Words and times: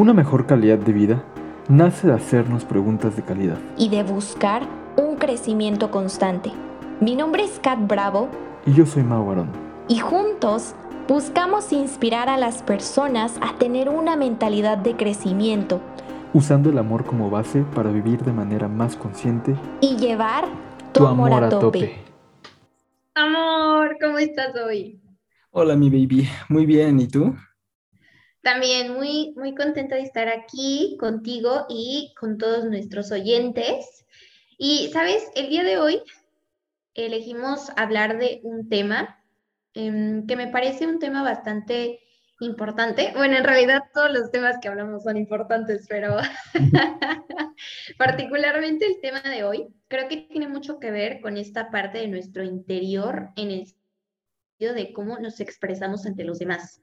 Una 0.00 0.14
mejor 0.14 0.46
calidad 0.46 0.78
de 0.78 0.94
vida 0.94 1.22
nace 1.68 2.06
de 2.06 2.14
hacernos 2.14 2.64
preguntas 2.64 3.16
de 3.16 3.22
calidad. 3.22 3.58
y 3.76 3.90
de 3.90 4.02
buscar 4.02 4.62
un 4.96 5.16
crecimiento 5.16 5.90
constante. 5.90 6.52
Mi 7.02 7.14
nombre 7.14 7.44
es 7.44 7.60
Kat 7.62 7.86
Bravo 7.86 8.30
Y 8.64 8.72
yo 8.72 8.86
soy 8.86 9.02
Mau 9.02 9.30
Arón. 9.30 9.50
y 9.88 9.98
juntos 9.98 10.74
buscamos 11.06 11.70
inspirar 11.74 12.30
a 12.30 12.38
las 12.38 12.62
personas 12.62 13.36
a 13.42 13.58
tener 13.58 13.90
una 13.90 14.16
mentalidad 14.16 14.78
de 14.78 14.96
crecimiento 14.96 15.82
usando 16.32 16.70
el 16.70 16.78
amor 16.78 17.04
como 17.04 17.28
base 17.28 17.62
para 17.74 17.90
vivir 17.90 18.22
de 18.22 18.32
manera 18.32 18.68
más 18.68 18.96
consciente 18.96 19.54
y 19.82 19.96
llevar 19.96 20.46
tu, 20.94 21.06
amor, 21.06 21.44
a 21.44 21.50
tope. 21.50 21.98
Amor, 23.14 23.98
¿cómo 24.00 24.16
estás 24.16 24.54
hoy? 24.66 24.98
Hola, 25.50 25.76
mi 25.76 25.90
baby. 25.90 26.26
Muy 26.48 26.64
bien, 26.64 27.00
¿y 27.00 27.06
tú? 27.06 27.34
También 28.42 28.94
muy, 28.94 29.34
muy 29.36 29.54
contenta 29.54 29.96
de 29.96 30.02
estar 30.02 30.28
aquí 30.28 30.96
contigo 30.98 31.66
y 31.68 32.14
con 32.18 32.38
todos 32.38 32.64
nuestros 32.64 33.12
oyentes. 33.12 34.06
Y, 34.56 34.90
¿sabes? 34.92 35.30
El 35.34 35.48
día 35.50 35.62
de 35.62 35.78
hoy 35.78 36.02
elegimos 36.94 37.70
hablar 37.76 38.18
de 38.18 38.40
un 38.42 38.68
tema 38.68 39.22
em, 39.74 40.26
que 40.26 40.36
me 40.36 40.48
parece 40.48 40.86
un 40.86 40.98
tema 40.98 41.22
bastante 41.22 42.00
importante. 42.40 43.12
Bueno, 43.14 43.36
en 43.36 43.44
realidad 43.44 43.82
todos 43.92 44.10
los 44.10 44.30
temas 44.30 44.56
que 44.60 44.68
hablamos 44.68 45.02
son 45.04 45.16
importantes, 45.16 45.86
pero 45.88 46.16
particularmente 47.98 48.86
el 48.86 49.00
tema 49.00 49.20
de 49.20 49.44
hoy 49.44 49.68
creo 49.88 50.08
que 50.08 50.28
tiene 50.30 50.48
mucho 50.48 50.78
que 50.78 50.90
ver 50.90 51.20
con 51.20 51.36
esta 51.36 51.70
parte 51.70 51.98
de 51.98 52.08
nuestro 52.08 52.42
interior 52.42 53.30
en 53.36 53.50
el 53.50 53.66
sentido 53.66 54.74
de 54.74 54.92
cómo 54.92 55.18
nos 55.18 55.40
expresamos 55.40 56.06
ante 56.06 56.24
los 56.24 56.38
demás. 56.38 56.82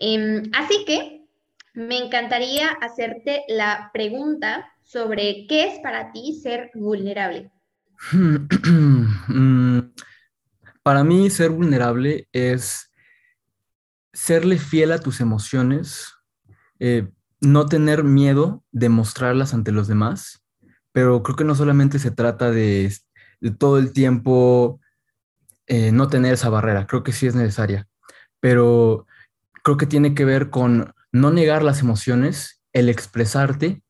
Em, 0.00 0.50
así 0.54 0.84
que 0.86 1.26
me 1.74 1.98
encantaría 1.98 2.70
hacerte 2.80 3.44
la 3.48 3.90
pregunta 3.92 4.66
sobre 4.82 5.46
qué 5.46 5.68
es 5.68 5.78
para 5.80 6.10
ti 6.10 6.40
ser 6.42 6.70
vulnerable. 6.74 7.52
Mm, 8.12 9.92
Para 10.82 11.04
mí, 11.04 11.30
ser 11.30 11.50
vulnerable 11.50 12.28
es 12.32 12.90
serle 14.12 14.58
fiel 14.58 14.90
a 14.92 14.98
tus 14.98 15.20
emociones, 15.20 16.12
eh, 16.80 17.08
no 17.40 17.66
tener 17.66 18.02
miedo 18.02 18.64
de 18.72 18.88
mostrarlas 18.88 19.54
ante 19.54 19.70
los 19.70 19.86
demás, 19.86 20.42
pero 20.92 21.22
creo 21.22 21.36
que 21.36 21.44
no 21.44 21.54
solamente 21.54 21.98
se 21.98 22.10
trata 22.10 22.50
de, 22.50 22.92
de 23.40 23.50
todo 23.52 23.78
el 23.78 23.92
tiempo 23.92 24.80
eh, 25.66 25.92
no 25.92 26.08
tener 26.08 26.34
esa 26.34 26.48
barrera, 26.48 26.86
creo 26.86 27.04
que 27.04 27.12
sí 27.12 27.26
es 27.26 27.34
necesaria, 27.36 27.86
pero 28.40 29.06
creo 29.62 29.76
que 29.76 29.86
tiene 29.86 30.14
que 30.14 30.24
ver 30.24 30.50
con 30.50 30.92
no 31.12 31.30
negar 31.30 31.62
las 31.62 31.80
emociones, 31.80 32.62
el 32.72 32.88
expresarte 32.88 33.82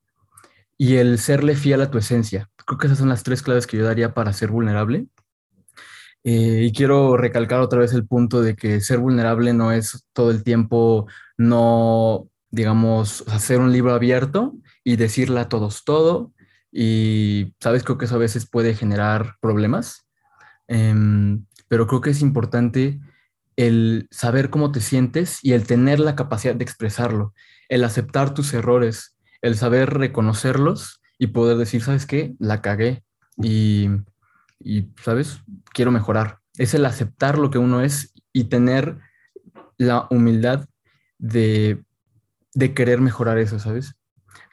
y 0.78 0.96
el 0.96 1.18
serle 1.18 1.56
fiel 1.56 1.82
a 1.82 1.90
tu 1.90 1.98
esencia. 1.98 2.48
Creo 2.66 2.78
que 2.78 2.86
esas 2.86 2.98
son 2.98 3.08
las 3.08 3.22
tres 3.22 3.42
claves 3.42 3.66
que 3.66 3.76
yo 3.76 3.84
daría 3.84 4.14
para 4.14 4.32
ser 4.32 4.50
vulnerable. 4.50 5.06
Eh, 6.22 6.64
y 6.66 6.72
quiero 6.72 7.16
recalcar 7.16 7.60
otra 7.60 7.80
vez 7.80 7.92
el 7.92 8.06
punto 8.06 8.42
de 8.42 8.54
que 8.54 8.80
ser 8.80 8.98
vulnerable 8.98 9.54
no 9.54 9.72
es 9.72 10.06
todo 10.12 10.30
el 10.30 10.42
tiempo 10.42 11.06
no, 11.38 12.28
digamos, 12.50 13.24
hacer 13.28 13.60
un 13.60 13.72
libro 13.72 13.94
abierto 13.94 14.54
y 14.84 14.96
decirle 14.96 15.40
a 15.40 15.48
todos 15.48 15.84
todo. 15.84 16.32
Y, 16.72 17.54
¿sabes? 17.60 17.82
Creo 17.82 17.98
que 17.98 18.04
eso 18.04 18.16
a 18.16 18.18
veces 18.18 18.48
puede 18.48 18.74
generar 18.74 19.36
problemas. 19.40 20.06
Em, 20.68 21.44
pero 21.68 21.86
creo 21.86 22.00
que 22.00 22.10
es 22.10 22.22
importante 22.22 23.00
el 23.60 24.08
saber 24.10 24.48
cómo 24.48 24.72
te 24.72 24.80
sientes 24.80 25.38
y 25.42 25.52
el 25.52 25.66
tener 25.66 26.00
la 26.00 26.16
capacidad 26.16 26.54
de 26.54 26.64
expresarlo, 26.64 27.34
el 27.68 27.84
aceptar 27.84 28.32
tus 28.32 28.54
errores, 28.54 29.16
el 29.42 29.54
saber 29.54 29.92
reconocerlos 29.92 31.02
y 31.18 31.28
poder 31.28 31.58
decir, 31.58 31.82
¿sabes 31.82 32.06
qué? 32.06 32.34
La 32.38 32.62
cagué 32.62 33.04
y, 33.36 33.90
y, 34.58 34.88
¿sabes? 35.02 35.42
Quiero 35.74 35.90
mejorar. 35.90 36.38
Es 36.56 36.72
el 36.72 36.86
aceptar 36.86 37.36
lo 37.36 37.50
que 37.50 37.58
uno 37.58 37.82
es 37.82 38.14
y 38.32 38.44
tener 38.44 38.96
la 39.76 40.06
humildad 40.08 40.66
de, 41.18 41.84
de 42.54 42.72
querer 42.72 43.02
mejorar 43.02 43.36
eso, 43.36 43.58
¿sabes? 43.58 43.94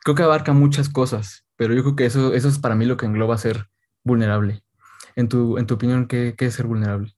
Creo 0.04 0.16
que 0.16 0.24
abarca 0.24 0.52
muchas 0.52 0.90
cosas, 0.90 1.46
pero 1.56 1.74
yo 1.74 1.82
creo 1.84 1.96
que 1.96 2.06
eso, 2.08 2.34
eso 2.34 2.50
es 2.50 2.60
para 2.60 2.76
mí 2.76 2.86
lo 2.86 2.98
que 2.98 3.06
engloba 3.06 3.38
ser 3.38 3.68
vulnerable. 4.04 4.64
En 5.16 5.30
tu, 5.30 5.58
en 5.58 5.66
tu 5.66 5.76
opinión, 5.76 6.08
¿qué, 6.08 6.36
qué 6.38 6.48
es 6.48 6.56
ser 6.56 6.68
vulnerable? 6.68 7.17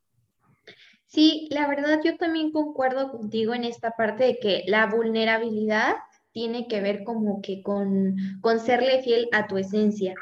Sí, 1.09 1.47
la 1.49 1.67
verdad 1.67 2.01
yo 2.05 2.17
también 2.17 2.51
concuerdo 2.51 3.11
contigo 3.11 3.55
en 3.55 3.63
esta 3.63 3.91
parte 3.97 4.25
de 4.25 4.37
que 4.37 4.63
la 4.67 4.85
vulnerabilidad 4.85 5.95
tiene 6.33 6.67
que 6.67 6.81
ver 6.81 7.03
como 7.03 7.41
que 7.41 7.63
con, 7.63 8.15
con 8.41 8.59
serle 8.59 9.01
fiel 9.01 9.27
a 9.31 9.47
tu 9.47 9.57
esencia. 9.57 10.13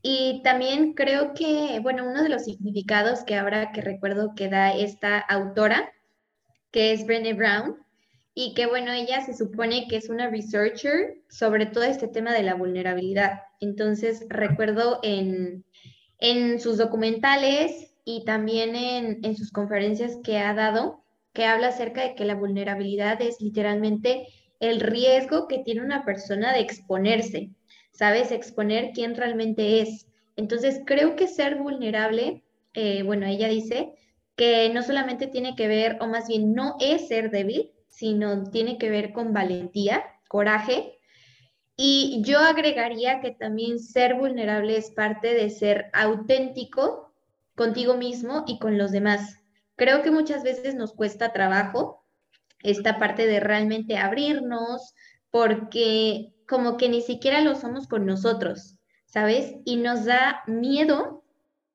Y 0.00 0.40
también 0.44 0.94
creo 0.94 1.34
que, 1.34 1.80
bueno, 1.82 2.08
uno 2.08 2.22
de 2.22 2.28
los 2.28 2.44
significados 2.44 3.24
que 3.24 3.34
ahora 3.34 3.72
que 3.72 3.80
recuerdo 3.80 4.36
que 4.36 4.48
da 4.48 4.72
esta 4.72 5.18
autora, 5.18 5.90
que 6.70 6.92
es 6.92 7.04
Brené 7.04 7.34
Brown, 7.34 7.76
y 8.32 8.54
que, 8.54 8.66
bueno, 8.66 8.92
ella 8.92 9.20
se 9.26 9.34
supone 9.34 9.88
que 9.88 9.96
es 9.96 10.08
una 10.08 10.30
researcher 10.30 11.16
sobre 11.28 11.66
todo 11.66 11.82
este 11.82 12.06
tema 12.06 12.32
de 12.32 12.44
la 12.44 12.54
vulnerabilidad. 12.54 13.40
Entonces, 13.60 14.24
recuerdo 14.28 15.00
en, 15.02 15.64
en 16.20 16.60
sus 16.60 16.78
documentales 16.78 17.87
y 18.10 18.24
también 18.24 18.74
en, 18.74 19.18
en 19.22 19.36
sus 19.36 19.52
conferencias 19.52 20.16
que 20.24 20.38
ha 20.38 20.54
dado, 20.54 21.04
que 21.34 21.44
habla 21.44 21.68
acerca 21.68 22.00
de 22.00 22.14
que 22.14 22.24
la 22.24 22.34
vulnerabilidad 22.34 23.20
es 23.20 23.42
literalmente 23.42 24.28
el 24.60 24.80
riesgo 24.80 25.46
que 25.46 25.58
tiene 25.58 25.82
una 25.82 26.06
persona 26.06 26.54
de 26.54 26.60
exponerse, 26.60 27.50
¿sabes? 27.92 28.32
Exponer 28.32 28.92
quién 28.94 29.14
realmente 29.14 29.82
es. 29.82 30.06
Entonces, 30.36 30.80
creo 30.86 31.16
que 31.16 31.28
ser 31.28 31.56
vulnerable, 31.56 32.44
eh, 32.72 33.02
bueno, 33.02 33.26
ella 33.26 33.46
dice 33.46 33.92
que 34.36 34.70
no 34.72 34.82
solamente 34.82 35.26
tiene 35.26 35.54
que 35.54 35.68
ver, 35.68 35.98
o 36.00 36.06
más 36.06 36.28
bien 36.28 36.54
no 36.54 36.76
es 36.80 37.08
ser 37.08 37.30
débil, 37.30 37.72
sino 37.90 38.44
tiene 38.50 38.78
que 38.78 38.88
ver 38.88 39.12
con 39.12 39.34
valentía, 39.34 40.02
coraje. 40.28 40.98
Y 41.76 42.22
yo 42.24 42.38
agregaría 42.38 43.20
que 43.20 43.32
también 43.32 43.78
ser 43.78 44.14
vulnerable 44.14 44.78
es 44.78 44.92
parte 44.92 45.34
de 45.34 45.50
ser 45.50 45.90
auténtico 45.92 47.07
contigo 47.58 47.96
mismo 47.96 48.44
y 48.46 48.58
con 48.58 48.78
los 48.78 48.92
demás. 48.92 49.40
Creo 49.76 50.02
que 50.02 50.10
muchas 50.10 50.42
veces 50.44 50.76
nos 50.76 50.94
cuesta 50.94 51.32
trabajo 51.32 52.06
esta 52.62 52.98
parte 52.98 53.26
de 53.26 53.40
realmente 53.40 53.98
abrirnos, 53.98 54.94
porque 55.30 56.32
como 56.48 56.76
que 56.78 56.88
ni 56.88 57.02
siquiera 57.02 57.42
lo 57.42 57.54
somos 57.56 57.86
con 57.86 58.06
nosotros, 58.06 58.78
¿sabes? 59.06 59.56
Y 59.64 59.76
nos 59.76 60.04
da 60.06 60.42
miedo 60.46 61.24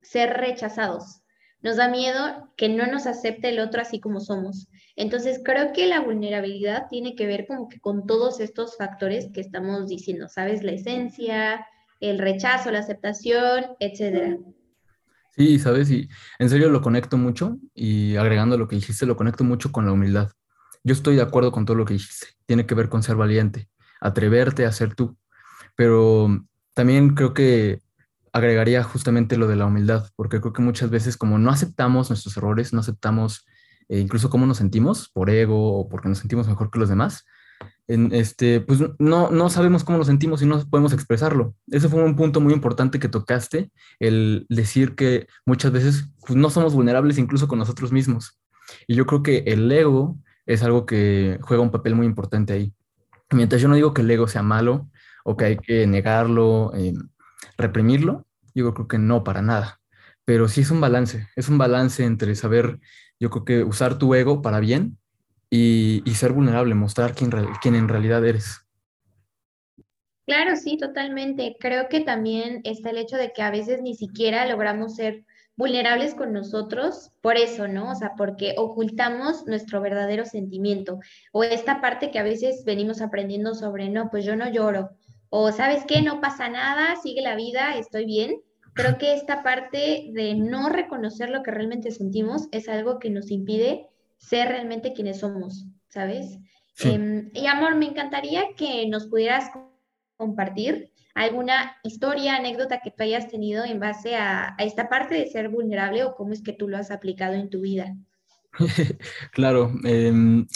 ser 0.02 0.30
rechazados, 0.38 1.20
nos 1.60 1.76
da 1.76 1.88
miedo 1.88 2.52
que 2.56 2.68
no 2.68 2.86
nos 2.86 3.06
acepte 3.06 3.50
el 3.50 3.60
otro 3.60 3.80
así 3.80 4.00
como 4.00 4.20
somos. 4.20 4.68
Entonces 4.96 5.40
creo 5.44 5.72
que 5.72 5.86
la 5.86 6.00
vulnerabilidad 6.00 6.88
tiene 6.88 7.14
que 7.14 7.26
ver 7.26 7.46
como 7.46 7.68
que 7.68 7.80
con 7.80 8.06
todos 8.06 8.40
estos 8.40 8.76
factores 8.76 9.30
que 9.32 9.40
estamos 9.40 9.88
diciendo, 9.88 10.28
¿sabes? 10.28 10.62
La 10.62 10.72
esencia, 10.72 11.66
el 12.00 12.18
rechazo, 12.18 12.70
la 12.70 12.80
aceptación, 12.80 13.76
etcétera. 13.80 14.38
Sí, 15.36 15.58
sabes, 15.58 15.90
y 15.90 16.08
en 16.38 16.48
serio 16.48 16.70
lo 16.70 16.80
conecto 16.80 17.16
mucho 17.16 17.58
y 17.74 18.14
agregando 18.16 18.56
lo 18.56 18.68
que 18.68 18.76
dijiste, 18.76 19.04
lo 19.04 19.16
conecto 19.16 19.42
mucho 19.42 19.72
con 19.72 19.84
la 19.84 19.92
humildad. 19.92 20.30
Yo 20.84 20.92
estoy 20.92 21.16
de 21.16 21.22
acuerdo 21.22 21.50
con 21.50 21.64
todo 21.64 21.76
lo 21.76 21.84
que 21.84 21.94
dijiste. 21.94 22.28
Tiene 22.46 22.66
que 22.66 22.74
ver 22.76 22.88
con 22.88 23.02
ser 23.02 23.16
valiente, 23.16 23.68
atreverte 24.00 24.64
a 24.64 24.70
ser 24.72 24.94
tú. 24.94 25.16
Pero 25.76 26.28
también 26.72 27.14
creo 27.14 27.34
que 27.34 27.80
agregaría 28.32 28.84
justamente 28.84 29.36
lo 29.36 29.48
de 29.48 29.56
la 29.56 29.66
humildad, 29.66 30.08
porque 30.14 30.40
creo 30.40 30.52
que 30.52 30.62
muchas 30.62 30.90
veces 30.90 31.16
como 31.16 31.38
no 31.38 31.50
aceptamos 31.50 32.10
nuestros 32.10 32.36
errores, 32.36 32.72
no 32.72 32.80
aceptamos 32.80 33.44
eh, 33.88 33.98
incluso 33.98 34.30
cómo 34.30 34.46
nos 34.46 34.58
sentimos, 34.58 35.08
por 35.08 35.30
ego 35.30 35.80
o 35.80 35.88
porque 35.88 36.08
nos 36.08 36.18
sentimos 36.18 36.46
mejor 36.48 36.70
que 36.70 36.78
los 36.78 36.88
demás, 36.88 37.24
en 37.86 38.12
este, 38.12 38.60
pues 38.60 38.80
no, 38.98 39.30
no 39.30 39.50
sabemos 39.50 39.84
cómo 39.84 39.98
nos 39.98 40.06
sentimos 40.06 40.40
y 40.42 40.46
no 40.46 40.58
podemos 40.68 40.92
expresarlo. 40.92 41.54
Ese 41.68 41.88
fue 41.88 42.02
un 42.02 42.16
punto 42.16 42.40
muy 42.40 42.52
importante 42.52 42.98
que 42.98 43.08
tocaste, 43.08 43.70
el 44.00 44.46
decir 44.48 44.94
que 44.94 45.26
muchas 45.44 45.72
veces 45.72 46.08
pues, 46.26 46.36
no 46.36 46.50
somos 46.50 46.74
vulnerables 46.74 47.18
incluso 47.18 47.48
con 47.48 47.58
nosotros 47.58 47.92
mismos. 47.92 48.38
Y 48.86 48.94
yo 48.94 49.06
creo 49.06 49.22
que 49.22 49.38
el 49.46 49.70
ego 49.70 50.18
es 50.46 50.62
algo 50.62 50.86
que 50.86 51.38
juega 51.42 51.62
un 51.62 51.70
papel 51.70 51.94
muy 51.94 52.06
importante 52.06 52.54
ahí. 52.54 52.72
Mientras 53.30 53.60
yo 53.60 53.68
no 53.68 53.74
digo 53.74 53.92
que 53.92 54.02
el 54.02 54.10
ego 54.10 54.28
sea 54.28 54.42
malo 54.42 54.88
o 55.24 55.36
que 55.36 55.44
hay 55.44 55.56
que 55.56 55.86
negarlo, 55.86 56.72
eh, 56.74 56.94
reprimirlo, 57.58 58.26
yo 58.54 58.72
creo 58.72 58.88
que 58.88 58.98
no 58.98 59.24
para 59.24 59.42
nada. 59.42 59.80
Pero 60.24 60.48
sí 60.48 60.62
es 60.62 60.70
un 60.70 60.80
balance, 60.80 61.28
es 61.36 61.48
un 61.48 61.58
balance 61.58 62.04
entre 62.04 62.34
saber, 62.34 62.80
yo 63.20 63.28
creo 63.30 63.44
que 63.44 63.64
usar 63.64 63.98
tu 63.98 64.14
ego 64.14 64.40
para 64.40 64.60
bien 64.60 64.98
y, 65.56 66.14
ser 66.14 66.32
vulnerable, 66.32 66.74
mostrar 66.74 67.14
quién, 67.14 67.30
quién 67.62 67.74
en 67.74 67.88
realidad 67.88 68.24
eres. 68.24 68.60
Claro, 70.26 70.56
sí, 70.56 70.78
totalmente. 70.78 71.56
Creo 71.60 71.88
que 71.88 72.00
también 72.00 72.60
está 72.64 72.90
el 72.90 72.98
hecho 72.98 73.16
de 73.16 73.32
que 73.32 73.42
a 73.42 73.50
veces 73.50 73.82
ni 73.82 73.94
siquiera 73.94 74.46
logramos 74.46 74.96
ser 74.96 75.24
vulnerables 75.56 76.14
con 76.14 76.32
nosotros 76.32 77.12
por 77.20 77.36
eso, 77.36 77.68
¿no? 77.68 77.92
O 77.92 77.94
sea, 77.94 78.14
porque 78.16 78.54
ocultamos 78.56 79.46
nuestro 79.46 79.80
verdadero 79.80 80.24
sentimiento 80.24 80.98
o 81.32 81.44
esta 81.44 81.80
parte 81.80 82.10
que 82.10 82.18
a 82.18 82.24
veces 82.24 82.64
venimos 82.64 83.00
aprendiendo 83.00 83.54
sobre, 83.54 83.88
no, 83.88 84.10
pues 84.10 84.24
yo 84.24 84.34
no 84.34 84.50
lloro 84.50 84.90
o 85.28 85.52
sabes 85.52 85.84
qué, 85.86 86.00
no 86.00 86.20
pasa 86.20 86.48
nada, 86.48 86.94
sigue 87.02 87.20
la 87.20 87.34
vida, 87.34 87.76
estoy 87.76 88.04
bien. 88.06 88.40
Creo 88.72 88.98
que 88.98 89.14
esta 89.14 89.42
parte 89.42 90.10
de 90.12 90.34
no 90.34 90.68
reconocer 90.68 91.28
lo 91.28 91.42
que 91.42 91.50
realmente 91.50 91.90
sentimos 91.90 92.46
es 92.52 92.68
algo 92.68 92.98
que 92.98 93.10
nos 93.10 93.30
impide 93.32 93.88
ser 94.24 94.48
realmente 94.48 94.92
quienes 94.92 95.20
somos, 95.20 95.66
¿sabes? 95.88 96.38
Em, 96.80 97.30
y 97.34 97.46
amor, 97.46 97.76
me 97.76 97.86
encantaría 97.86 98.54
que 98.56 98.88
nos 98.88 99.06
pudieras 99.06 99.50
compartir 100.16 100.92
alguna 101.14 101.76
historia, 101.84 102.36
anécdota 102.36 102.80
que 102.82 102.90
tú 102.90 103.04
hayas 103.04 103.28
tenido 103.28 103.64
en 103.64 103.78
base 103.78 104.16
a, 104.16 104.56
esta 104.58 104.88
parte 104.88 105.14
de 105.14 105.28
ser 105.28 105.48
vulnerable 105.48 106.02
o 106.04 106.14
cómo 106.16 106.32
es 106.32 106.42
que 106.42 106.52
tú 106.52 106.68
lo 106.68 106.76
has 106.76 106.90
aplicado 106.90 107.34
en 107.34 107.50
tu 107.50 107.60
vida. 107.60 107.94
claro, 109.32 109.72
em, 109.84 110.46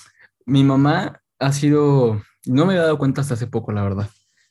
mi 0.47 0.65
mamá 0.65 1.21
ha 1.39 1.53
sido, 1.53 2.23
no 2.47 2.67
me 2.67 2.75
he 2.75 2.79
dado 2.79 2.99
cuenta 2.99 3.21
hasta 3.21 3.35
hace 3.35 3.47
poco, 3.47 3.71
la 3.71 3.83
verdad, 3.83 4.09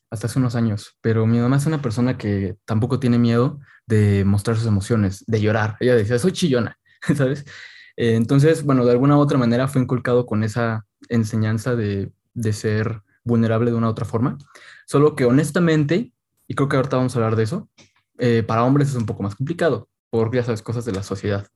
hasta 0.10 0.28
hace 0.28 0.40
unos 0.40 0.56
años, 0.56 0.98
pero 1.02 1.26
mi 1.26 1.40
mamá 1.40 1.58
es 1.58 1.66
una 1.66 1.82
persona 1.82 2.18
que 2.18 2.56
tampoco 2.66 3.00
tiene 3.00 3.20
miedo 3.20 3.60
de 3.86 4.24
mostrar 4.24 4.58
sus 4.58 4.68
emociones, 4.68 5.26
de 5.26 5.42
llorar. 5.42 5.76
Ella 5.80 5.96
decía, 5.96 6.20
soy 6.20 6.32
chillona, 6.32 6.78
¿sabes? 7.16 7.46
Eh, 7.98 8.16
entonces, 8.16 8.64
bueno, 8.64 8.86
de 8.86 8.92
alguna 8.92 9.18
u 9.18 9.20
otra 9.20 9.38
manera 9.38 9.68
fue 9.68 9.82
inculcado 9.82 10.26
con 10.26 10.44
esa 10.44 10.86
enseñanza 11.10 11.76
de, 11.76 12.12
de 12.34 12.54
ser 12.54 13.02
vulnerable 13.24 13.72
de 13.72 13.78
una 13.78 13.88
u 13.88 13.90
otra 13.92 14.06
forma. 14.06 14.38
Solo 14.86 15.16
que 15.16 15.26
honestamente, 15.26 16.14
y 16.48 16.56
creo 16.56 16.70
que 16.70 16.78
ahorita 16.78 16.98
vamos 16.98 17.16
a 17.16 17.20
hablar 17.20 17.36
de 17.36 17.44
eso, 17.44 17.70
eh, 18.20 18.44
para 18.44 18.64
hombres 18.64 18.90
es 18.90 18.96
un 18.96 19.06
poco 19.06 19.24
más 19.24 19.36
complicado, 19.36 19.90
por 20.10 20.34
ya 20.34 20.44
sabes, 20.44 20.62
cosas 20.62 20.86
de 20.86 20.94
la 20.94 21.04
sociedad. 21.04 21.48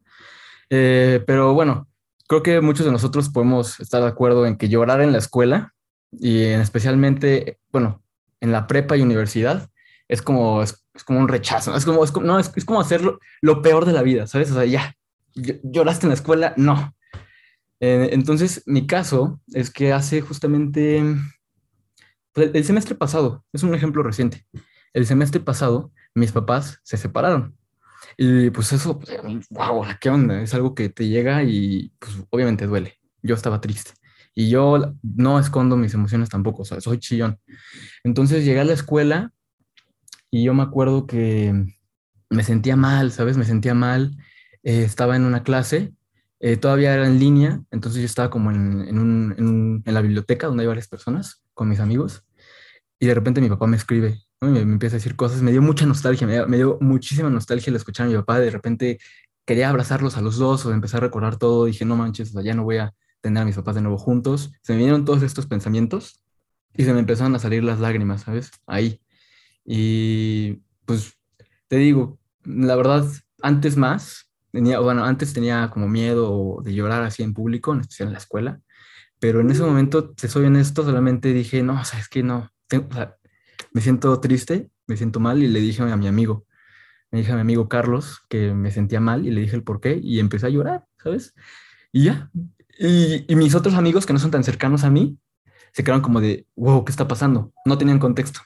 Eh, 0.70 1.24
pero 1.26 1.54
bueno, 1.54 1.88
creo 2.28 2.44
que 2.44 2.62
muchos 2.62 2.86
de 2.86 2.92
nosotros 2.92 3.30
podemos 3.30 3.80
estar 3.80 4.02
de 4.02 4.08
acuerdo 4.08 4.46
en 4.46 4.58
que 4.58 4.70
llorar 4.70 5.02
en 5.02 5.12
la 5.12 5.18
escuela 5.18 5.74
y 6.12 6.44
en 6.44 6.62
especialmente, 6.62 7.60
bueno, 7.72 8.04
en 8.42 8.52
la 8.52 8.68
prepa 8.68 8.98
y 8.98 9.02
universidad 9.02 9.70
es 10.08 10.22
como, 10.22 10.62
es, 10.62 10.84
como 11.06 11.20
un 11.20 11.28
rechazo, 11.28 11.76
es 11.76 11.86
como, 11.86 12.04
es 12.04 12.12
como, 12.12 12.26
no, 12.26 12.38
es, 12.38 12.52
es 12.56 12.66
como 12.66 12.82
hacer 12.82 13.02
lo, 13.42 13.62
peor 13.62 13.86
de 13.86 13.94
la 13.94 14.02
vida, 14.02 14.28
¿sabes? 14.28 14.52
O 14.52 14.56
sea, 14.56 14.66
ya, 14.66 14.96
lloraste 15.36 16.06
en 16.06 16.10
la 16.10 16.16
escuela, 16.16 16.54
no. 16.58 16.96
Eh, 17.80 18.10
entonces, 18.12 18.64
mi 18.66 18.86
caso 18.86 19.42
es 19.54 19.72
que 19.72 19.92
hace 19.92 20.22
justamente 20.22 21.04
pues, 22.34 22.52
el 22.54 22.64
semestre 22.64 22.96
pasado, 22.96 23.44
es 23.52 23.64
un 23.64 23.74
ejemplo 23.74 24.04
reciente. 24.04 24.46
El 24.94 25.06
semestre 25.06 25.40
pasado, 25.40 25.92
mis 26.14 26.32
papás 26.32 26.80
se 26.84 26.98
separaron. 26.98 27.56
Y 28.18 28.50
pues 28.50 28.74
eso, 28.74 29.00
wow, 29.50 29.86
¿qué 30.00 30.10
onda? 30.10 30.42
Es 30.42 30.54
algo 30.54 30.76
que 30.76 30.90
te 30.90 31.08
llega 31.08 31.44
y 31.44 31.92
pues 32.00 32.14
obviamente 32.30 32.68
duele. 32.68 33.00
Yo 33.22 33.36
estaba 33.36 33.62
triste. 33.62 33.92
Y 34.34 34.50
yo 34.50 34.96
no 35.02 35.40
escondo 35.40 35.76
mis 35.76 35.94
emociones 35.94 36.30
tampoco, 36.30 36.62
o 36.62 36.66
soy 36.66 37.00
chillón. 37.00 37.40
Entonces 38.04 38.46
llegué 38.46 38.62
a 38.62 38.66
la 38.66 38.74
escuela 38.74 39.34
y 40.30 40.44
yo 40.44 40.54
me 40.54 40.64
acuerdo 40.64 41.06
que 41.06 41.76
me 42.30 42.44
sentía 42.44 42.76
mal, 42.76 43.12
¿sabes? 43.12 43.38
Me 43.38 43.44
sentía 43.44 43.74
mal. 43.74 44.18
Eh, 44.64 44.84
estaba 44.84 45.16
en 45.16 45.26
una 45.26 45.44
clase, 45.44 45.94
eh, 46.40 46.58
todavía 46.58 46.94
era 46.94 47.08
en 47.08 47.20
línea, 47.20 47.62
entonces 47.72 48.02
yo 48.02 48.06
estaba 48.06 48.30
como 48.30 48.52
en, 48.52 48.82
en, 48.88 49.84
en 49.86 49.94
la 49.94 50.02
biblioteca 50.02 50.48
donde 50.48 50.64
hay 50.64 50.68
varias 50.68 50.88
personas 50.88 51.44
con 51.54 51.70
mis 51.70 51.80
amigos 51.80 52.24
y 53.02 53.08
de 53.08 53.16
repente 53.16 53.42
mi 53.42 53.50
papá 53.50 53.66
me 53.66 53.78
escribe, 53.78 54.22
y 54.42 54.46
me, 54.46 54.60
empieza 54.60 54.96
a 54.96 55.00
decir 55.00 55.16
cosas, 55.16 55.42
me 55.42 55.52
dio 55.52 55.62
mucha 55.64 55.88
nostalgia, 55.88 56.28
me 56.28 56.58
dio, 56.58 56.78
muchísima 56.82 57.32
nostalgia 57.32 57.72
el 57.72 57.76
escuchar 57.76 58.06
a 58.06 58.10
mi 58.10 58.16
papá, 58.16 58.40
de 58.40 58.52
repente 58.52 59.00
quería 59.44 59.70
abrazarlos 59.70 60.18
a 60.18 60.22
los 60.22 60.38
dos 60.38 60.66
o 60.68 60.72
empezar 60.72 61.00
a 61.04 61.08
recordar 61.08 61.38
todo, 61.38 61.66
dije, 61.66 61.84
no 61.84 61.96
manches, 61.96 62.32
ya 62.32 62.54
no 62.54 62.64
voy 62.64 62.78
a 62.78 62.94
tener 63.20 63.42
a 63.42 63.46
mis 63.46 63.56
papás 63.56 63.74
de 63.74 63.82
nuevo 63.82 63.98
juntos, 63.98 64.52
se 64.62 64.74
me 64.74 64.78
vinieron 64.78 65.04
todos 65.04 65.24
estos 65.24 65.48
pensamientos 65.48 66.24
y 66.76 66.84
se 66.86 66.94
me 66.94 67.00
empezaron 67.00 67.34
a 67.34 67.40
salir 67.40 67.64
las 67.64 67.80
lágrimas, 67.80 68.22
¿sabes? 68.22 68.52
Ahí. 68.68 69.02
Y 69.66 70.62
pues 70.86 71.18
te 71.68 71.78
digo, 71.78 72.20
la 72.44 72.76
verdad, 72.76 73.06
antes 73.42 73.78
más, 73.78 74.31
tenía, 74.52 74.80
bueno, 74.80 75.06
antes 75.06 75.34
tenía 75.34 75.70
como 75.70 75.88
miedo 75.88 76.62
de 76.64 76.74
llorar 76.74 77.04
así 77.04 77.24
en 77.24 77.34
público, 77.34 77.74
en 77.74 77.82
especial 77.82 78.10
en 78.10 78.14
la 78.14 78.20
escuela, 78.20 78.62
pero 79.20 79.42
en 79.42 79.52
ese 79.52 79.64
momento, 79.64 80.12
te 80.12 80.28
soy 80.28 80.46
honesto, 80.46 80.84
solamente 80.84 81.34
dije, 81.34 81.64
no, 81.64 81.80
o 81.80 81.86
sea, 81.86 82.00
es 82.00 82.10
que 82.10 82.24
no, 82.24 82.50
me 83.74 83.82
siento 83.82 84.20
triste, 84.20 84.70
me 84.88 84.98
siento 84.98 85.20
mal 85.20 85.44
y 85.44 85.48
le 85.48 85.60
dije 85.60 85.84
a 85.84 85.98
mi 85.98 86.08
amigo, 86.08 86.46
me 87.12 87.20
dije 87.20 87.32
a 87.32 87.36
mi 87.36 87.42
amigo 87.42 87.70
Carlos 87.70 88.22
que 88.30 88.54
me 88.54 88.72
sentía 88.72 89.00
mal 89.00 89.26
y 89.28 89.32
le 89.32 89.42
dije 89.42 89.56
el 89.56 89.64
por 89.64 89.82
qué 89.82 90.00
y 90.02 90.20
empecé 90.20 90.48
a 90.48 90.50
llorar, 90.50 90.86
¿sabes? 91.04 91.34
Y 91.92 92.06
ya. 92.06 92.32
Y, 92.80 93.26
y 93.32 93.36
mis 93.36 93.54
otros 93.54 93.76
amigos 93.76 94.06
que 94.06 94.14
no 94.14 94.20
son 94.20 94.32
tan 94.32 94.44
cercanos 94.44 94.84
a 94.84 94.90
mí 94.90 95.18
se 95.74 95.84
quedaron 95.84 96.02
como 96.02 96.22
de, 96.22 96.48
wow, 96.56 96.84
¿qué 96.84 96.92
está 96.92 97.08
pasando? 97.08 97.54
No 97.66 97.78
tenían 97.78 98.00
contexto. 98.00 98.42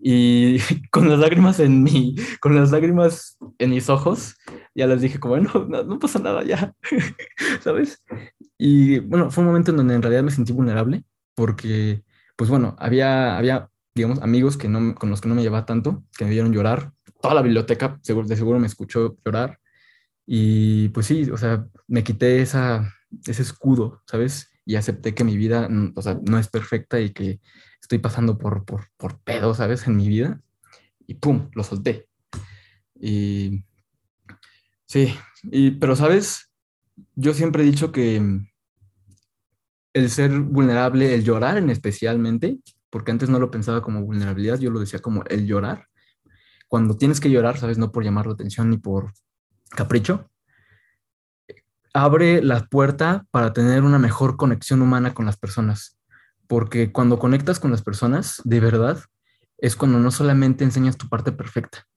Y 0.00 0.58
con 0.90 1.08
las 1.08 1.18
lágrimas 1.18 1.60
en 1.60 1.82
mi, 1.82 2.16
con 2.40 2.54
las 2.54 2.70
lágrimas 2.70 3.36
en 3.58 3.70
mis 3.70 3.88
ojos, 3.88 4.36
ya 4.78 4.86
les 4.86 5.00
dije 5.00 5.18
como, 5.18 5.36
no, 5.38 5.66
no, 5.68 5.82
no 5.82 5.98
pasa 5.98 6.20
nada 6.20 6.44
ya, 6.44 6.72
¿sabes? 7.60 8.00
Y 8.56 9.00
bueno, 9.00 9.30
fue 9.32 9.42
un 9.42 9.48
momento 9.48 9.72
en 9.72 9.76
donde 9.78 9.94
en 9.94 10.02
realidad 10.02 10.22
me 10.22 10.30
sentí 10.30 10.52
vulnerable 10.52 11.02
porque, 11.34 12.04
pues 12.36 12.48
bueno, 12.48 12.76
había, 12.78 13.36
había 13.36 13.68
digamos, 13.92 14.20
amigos 14.22 14.56
que 14.56 14.68
no, 14.68 14.94
con 14.94 15.10
los 15.10 15.20
que 15.20 15.28
no 15.28 15.34
me 15.34 15.42
llevaba 15.42 15.66
tanto, 15.66 16.04
que 16.16 16.24
me 16.24 16.30
vieron 16.30 16.52
llorar. 16.52 16.92
Toda 17.20 17.34
la 17.34 17.42
biblioteca 17.42 17.98
seguro, 18.02 18.28
de 18.28 18.36
seguro 18.36 18.60
me 18.60 18.68
escuchó 18.68 19.16
llorar. 19.26 19.58
Y 20.24 20.90
pues 20.90 21.06
sí, 21.06 21.28
o 21.28 21.36
sea, 21.36 21.66
me 21.88 22.04
quité 22.04 22.40
esa, 22.40 22.94
ese 23.26 23.42
escudo, 23.42 24.02
¿sabes? 24.06 24.48
Y 24.64 24.76
acepté 24.76 25.12
que 25.12 25.24
mi 25.24 25.36
vida, 25.36 25.68
o 25.96 26.02
sea, 26.02 26.20
no 26.24 26.38
es 26.38 26.46
perfecta 26.46 27.00
y 27.00 27.10
que 27.10 27.40
estoy 27.82 27.98
pasando 27.98 28.38
por, 28.38 28.64
por, 28.64 28.90
por 28.96 29.18
pedo, 29.22 29.54
¿sabes? 29.54 29.88
En 29.88 29.96
mi 29.96 30.08
vida. 30.08 30.40
Y 31.08 31.14
pum, 31.14 31.50
lo 31.54 31.64
solté. 31.64 32.06
Y 32.94 33.64
sí, 34.88 35.14
y, 35.44 35.72
pero, 35.72 35.94
¿sabes? 35.94 36.48
yo 37.14 37.34
siempre 37.34 37.62
he 37.62 37.66
dicho 37.66 37.92
que 37.92 38.22
el 39.94 40.10
ser 40.10 40.38
vulnerable, 40.40 41.14
el 41.14 41.24
llorar 41.24 41.58
en 41.58 41.70
especialmente, 41.70 42.58
porque 42.90 43.10
antes 43.10 43.28
no 43.28 43.38
lo 43.38 43.50
pensaba 43.50 43.82
como 43.82 44.02
vulnerabilidad, 44.02 44.58
yo 44.58 44.70
lo 44.70 44.80
decía 44.80 45.00
como 45.00 45.24
el 45.24 45.46
llorar. 45.46 45.86
Cuando 46.68 46.96
tienes 46.96 47.20
que 47.20 47.30
llorar, 47.30 47.58
sabes, 47.58 47.78
no 47.78 47.92
por 47.92 48.04
llamar 48.04 48.26
la 48.26 48.34
atención 48.34 48.70
ni 48.70 48.78
por 48.78 49.12
capricho, 49.70 50.30
abre 51.94 52.42
la 52.42 52.66
puerta 52.66 53.26
para 53.30 53.52
tener 53.52 53.82
una 53.82 53.98
mejor 53.98 54.36
conexión 54.36 54.82
humana 54.82 55.14
con 55.14 55.26
las 55.26 55.36
personas. 55.36 55.98
Porque 56.46 56.92
cuando 56.92 57.18
conectas 57.18 57.58
con 57.58 57.70
las 57.70 57.82
personas, 57.82 58.40
de 58.44 58.60
verdad, 58.60 59.02
es 59.58 59.76
cuando 59.76 59.98
no 59.98 60.10
solamente 60.10 60.64
enseñas 60.64 60.96
tu 60.96 61.08
parte 61.08 61.32
perfecta, 61.32 61.87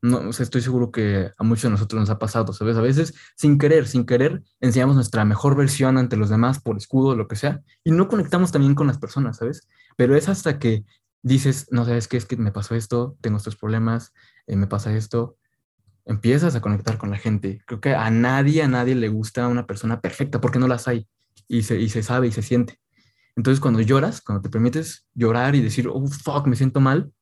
no, 0.00 0.30
estoy 0.30 0.60
seguro 0.60 0.90
que 0.90 1.32
a 1.36 1.44
muchos 1.44 1.64
de 1.64 1.70
nosotros 1.70 2.00
nos 2.00 2.10
ha 2.10 2.18
pasado, 2.18 2.52
¿sabes? 2.52 2.76
A 2.76 2.80
veces 2.80 3.14
sin 3.36 3.58
querer, 3.58 3.86
sin 3.86 4.06
querer, 4.06 4.42
enseñamos 4.60 4.94
nuestra 4.94 5.24
mejor 5.24 5.56
versión 5.56 5.98
ante 5.98 6.16
los 6.16 6.28
demás 6.28 6.60
por 6.60 6.76
escudo, 6.76 7.16
lo 7.16 7.26
que 7.26 7.36
sea, 7.36 7.62
y 7.84 7.90
no 7.90 8.08
conectamos 8.08 8.52
también 8.52 8.74
con 8.74 8.86
las 8.86 8.98
personas, 8.98 9.38
¿sabes? 9.38 9.68
Pero 9.96 10.16
es 10.16 10.28
hasta 10.28 10.58
que 10.58 10.84
dices, 11.22 11.66
no 11.70 11.84
sabes 11.84 12.06
qué 12.08 12.16
es 12.16 12.26
que 12.26 12.36
me 12.36 12.52
pasó 12.52 12.74
esto, 12.74 13.16
tengo 13.20 13.38
estos 13.38 13.56
problemas, 13.56 14.12
eh, 14.46 14.56
me 14.56 14.66
pasa 14.66 14.94
esto, 14.94 15.36
empiezas 16.04 16.54
a 16.54 16.60
conectar 16.60 16.96
con 16.96 17.10
la 17.10 17.18
gente. 17.18 17.60
Creo 17.66 17.80
que 17.80 17.94
a 17.94 18.10
nadie, 18.10 18.62
a 18.62 18.68
nadie 18.68 18.94
le 18.94 19.08
gusta 19.08 19.48
una 19.48 19.66
persona 19.66 20.00
perfecta 20.00 20.40
porque 20.40 20.58
no 20.58 20.68
las 20.68 20.88
hay 20.88 21.06
y 21.48 21.62
se, 21.62 21.78
y 21.80 21.88
se 21.88 22.02
sabe 22.02 22.28
y 22.28 22.32
se 22.32 22.42
siente. 22.42 22.80
Entonces 23.36 23.60
cuando 23.60 23.80
lloras, 23.80 24.20
cuando 24.20 24.42
te 24.42 24.50
permites 24.50 25.06
llorar 25.14 25.54
y 25.54 25.60
decir, 25.60 25.88
oh, 25.88 26.06
fuck, 26.06 26.46
me 26.46 26.56
siento 26.56 26.80
mal, 26.80 27.12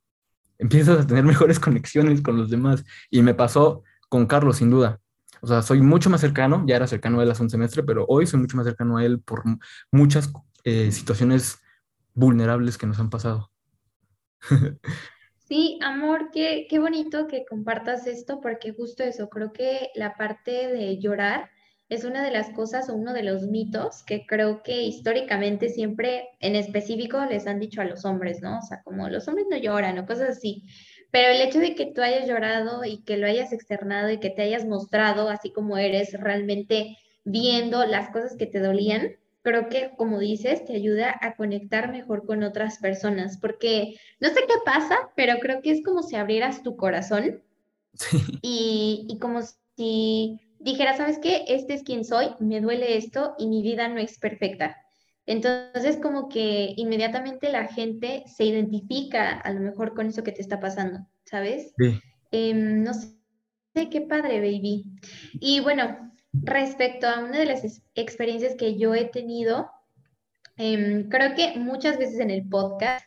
empiezas 0.59 1.01
a 1.01 1.07
tener 1.07 1.25
mejores 1.25 1.61
conexiones 1.61 2.23
con 2.23 2.37
los 2.37 2.51
demás. 2.51 2.85
Y 3.11 3.23
me 3.23 3.35
pasó 3.35 3.83
con 4.09 4.27
Carlos, 4.27 4.59
sin 4.59 4.71
duda. 4.71 5.01
O 5.41 5.47
sea, 5.47 5.63
soy 5.63 5.81
mucho 5.81 6.11
más 6.11 6.21
cercano, 6.21 6.65
ya 6.67 6.77
era 6.77 6.87
cercano 6.87 7.21
a 7.21 7.23
él 7.23 7.31
hace 7.31 7.43
un 7.43 7.51
semestre, 7.51 7.83
pero 7.83 8.07
hoy 8.09 8.27
soy 8.27 8.41
mucho 8.41 8.57
más 8.57 8.67
cercano 8.67 8.97
a 8.97 9.05
él 9.05 9.21
por 9.21 9.45
muchas 9.93 10.33
eh, 10.65 10.91
situaciones 10.91 11.59
vulnerables 12.15 12.79
que 12.79 12.87
nos 12.87 12.99
han 12.99 13.11
pasado. 13.11 13.51
Sí, 15.49 15.79
amor, 15.81 16.31
qué, 16.33 16.67
qué 16.69 16.81
bonito 16.81 17.29
que 17.29 17.45
compartas 17.49 18.09
esto, 18.09 18.41
porque 18.41 18.73
justo 18.73 19.05
eso, 19.05 19.29
creo 19.29 19.53
que 19.53 19.91
la 19.95 20.17
parte 20.17 20.51
de 20.67 20.99
llorar 20.99 21.51
es 21.89 22.05
una 22.05 22.25
de 22.25 22.33
las 22.33 22.51
cosas 22.51 22.89
o 22.89 22.95
uno 22.95 23.13
de 23.13 23.23
los 23.23 23.43
mitos 23.43 24.03
que 24.03 24.27
creo 24.27 24.63
que 24.63 24.83
históricamente 24.83 25.69
siempre 25.69 26.31
en 26.41 26.57
específico 26.57 27.25
les 27.27 27.47
han 27.47 27.61
dicho 27.61 27.81
a 27.81 27.85
los 27.85 28.05
hombres, 28.05 28.43
¿no? 28.43 28.59
O 28.59 28.63
sea, 28.63 28.83
como 28.83 29.09
los 29.09 29.29
hombres 29.29 29.47
no 29.49 29.57
lloran 29.57 29.99
o 29.99 30.07
cosas 30.07 30.31
así. 30.31 30.65
Pero 31.13 31.33
el 31.33 31.41
hecho 31.41 31.61
de 31.61 31.75
que 31.75 31.87
tú 31.87 32.03
hayas 32.03 32.27
llorado 32.27 32.85
y 32.85 33.03
que 33.05 33.17
lo 33.17 33.27
hayas 33.27 33.53
externado 33.53 34.11
y 34.11 34.19
que 34.19 34.31
te 34.31 34.43
hayas 34.43 34.65
mostrado 34.65 35.29
así 35.29 35.53
como 35.53 35.79
eres, 35.79 36.13
realmente 36.21 36.97
viendo 37.25 37.85
las 37.87 38.11
cosas 38.11 38.37
que 38.37 38.47
te 38.47 38.59
dolían, 38.59 39.17
creo 39.43 39.69
que, 39.69 39.93
como 39.97 40.19
dices, 40.19 40.65
te 40.65 40.75
ayuda 40.75 41.17
a 41.21 41.37
conectar 41.37 41.93
mejor 41.93 42.27
con 42.27 42.43
otras 42.43 42.79
personas, 42.79 43.39
porque 43.39 43.95
no 44.19 44.29
sé 44.29 44.41
qué 44.41 44.55
pasa, 44.65 44.97
pero 45.15 45.39
creo 45.39 45.63
que 45.63 45.71
es 45.71 45.85
como 45.85 46.03
si 46.03 46.17
abrieras 46.17 46.65
tu 46.65 46.77
corazón 46.77 47.43
y, 48.43 49.07
y 49.09 49.19
como 49.21 49.43
si 49.77 50.41
dijera, 50.59 50.97
¿sabes 50.97 51.19
qué? 51.19 51.45
Este 51.49 51.75
es 51.75 51.83
quien 51.83 52.05
soy, 52.05 52.29
me 52.41 52.61
duele 52.61 52.97
esto 52.97 53.35
y 53.39 53.47
mi 53.47 53.63
vida 53.63 53.89
no 53.89 53.99
es 53.99 54.19
perfecta. 54.19 54.77
Entonces, 55.27 55.99
como 56.01 56.29
que 56.29 56.73
inmediatamente 56.77 57.51
la 57.51 57.67
gente 57.67 58.23
se 58.27 58.45
identifica 58.45 59.33
a 59.33 59.53
lo 59.53 59.61
mejor 59.61 59.95
con 59.95 60.07
eso 60.07 60.23
que 60.23 60.33
te 60.33 60.41
está 60.41 60.61
pasando, 60.61 61.01
¿sabes? 61.25 61.73
Sí. 61.77 62.01
Em, 62.31 62.83
no 62.85 62.93
sé, 62.95 63.11
qué 63.91 64.03
padre, 64.03 64.41
baby. 64.41 64.85
Y 65.41 65.61
bueno, 65.61 66.13
respecto 66.33 67.09
a 67.09 67.21
una 67.25 67.39
de 67.39 67.47
las 67.47 67.65
ex- 67.65 67.83
experiencias 67.95 68.55
que 68.57 68.79
yo 68.79 68.95
he 68.95 69.07
tenido, 69.07 69.69
em, 70.57 71.09
creo 71.09 71.35
que 71.35 71.59
muchas 71.59 71.99
veces 71.99 72.21
en 72.21 72.31
el 72.31 72.49
podcast 72.49 73.05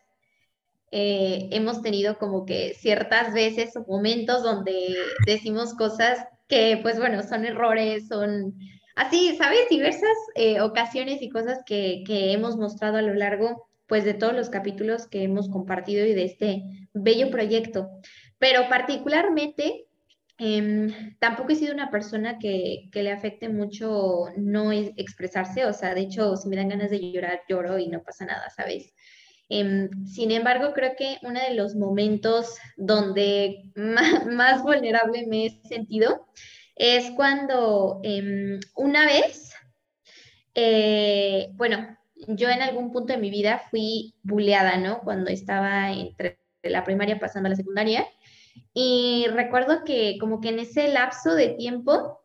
eh, 0.91 1.50
hemos 1.51 1.82
tenido 1.84 2.18
como 2.18 2.46
que 2.46 2.74
ciertas 2.74 3.34
veces 3.34 3.75
o 3.75 3.86
momentos 3.88 4.41
donde 4.44 4.96
decimos 5.25 5.75
cosas 5.75 6.25
que, 6.50 6.79
pues 6.82 7.00
bueno, 7.00 7.24
son 7.24 7.46
errores, 7.46 8.08
son 8.10 8.56
así, 8.96 9.38
¿sabes? 9.38 9.70
Diversas 9.70 10.18
eh, 10.36 10.62
ocasiones 10.62 11.22
y 11.22 11.29
cosas 11.29 11.60
que, 11.65 12.03
que 12.06 12.34
hemos 12.34 12.58
mostrado 12.58 12.98
a 12.98 13.01
lo 13.03 13.13
largo, 13.13 13.70
pues, 13.88 14.06
de 14.06 14.15
todos 14.15 14.34
los 14.34 14.50
capítulos 14.50 15.08
que 15.08 15.24
hemos 15.24 15.50
compartido 15.50 16.06
y 16.06 16.13
de 16.13 16.25
este 16.25 16.63
bello 16.94 17.32
proyecto. 17.32 17.89
Pero 18.39 18.70
particularmente, 18.70 19.86
em, 20.38 21.15
tampoco 21.20 21.51
he 21.51 21.56
sido 21.56 21.74
una 21.74 21.91
persona 21.91 22.39
que, 22.39 22.89
que 22.91 23.03
le 23.03 23.12
afecte 23.12 23.50
mucho 23.50 24.25
no 24.38 24.72
es- 24.72 24.91
expresarse, 24.98 25.65
o 25.65 25.74
sea, 25.74 25.94
de 25.96 26.01
hecho, 26.01 26.36
si 26.38 26.48
me 26.50 26.56
dan 26.56 26.70
ganas 26.70 26.89
de 26.91 27.12
llorar, 27.12 27.41
lloro 27.50 27.77
y 27.79 27.88
no 27.89 28.01
pasa 28.03 28.25
nada, 28.25 28.50
¿sabes? 28.50 28.94
Em, 29.50 29.89
sin 30.06 30.29
embargo, 30.32 30.74
creo 30.74 30.96
que 30.96 31.18
uno 31.24 31.39
de 31.41 31.56
los 31.56 31.75
momentos 31.75 32.58
donde 32.77 33.63
más, 33.75 34.25
más 34.27 34.63
vulnerable 34.63 35.25
me 35.27 35.48
he 35.48 35.50
sentido 35.68 36.27
es 36.75 37.12
cuando 37.12 38.00
em, 38.03 38.60
una 38.75 39.06
vez, 39.06 39.53
eh, 40.53 41.50
bueno, 41.53 41.98
yo 42.27 42.50
en 42.50 42.62
algún 42.62 42.91
punto 42.91 43.13
de 43.13 43.20
mi 43.20 43.32
vida 43.32 43.63
fui 43.72 44.13
bulleada, 44.24 44.77
¿no? 44.77 45.00
Cuando 45.01 45.32
estaba 45.32 45.91
entre 45.91 46.39
la 46.63 46.84
primaria 46.84 47.20
pasando 47.20 47.48
a 47.48 47.51
la 47.51 47.56
secundaria. 47.56 48.06
Y 48.74 49.25
recuerdo 49.32 49.84
que 49.84 50.18
como 50.20 50.41
que 50.41 50.50
en 50.50 50.60
ese 50.60 50.89
lapso 50.89 51.34
de 51.36 51.50
tiempo, 51.50 52.22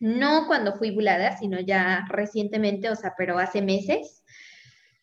no 0.00 0.46
cuando 0.46 0.76
fui 0.76 0.92
bulleada, 0.92 1.36
sino 1.36 1.60
ya 1.60 2.06
recientemente, 2.08 2.90
o 2.90 2.96
sea, 2.96 3.14
pero 3.18 3.38
hace 3.38 3.60
meses 3.60 4.24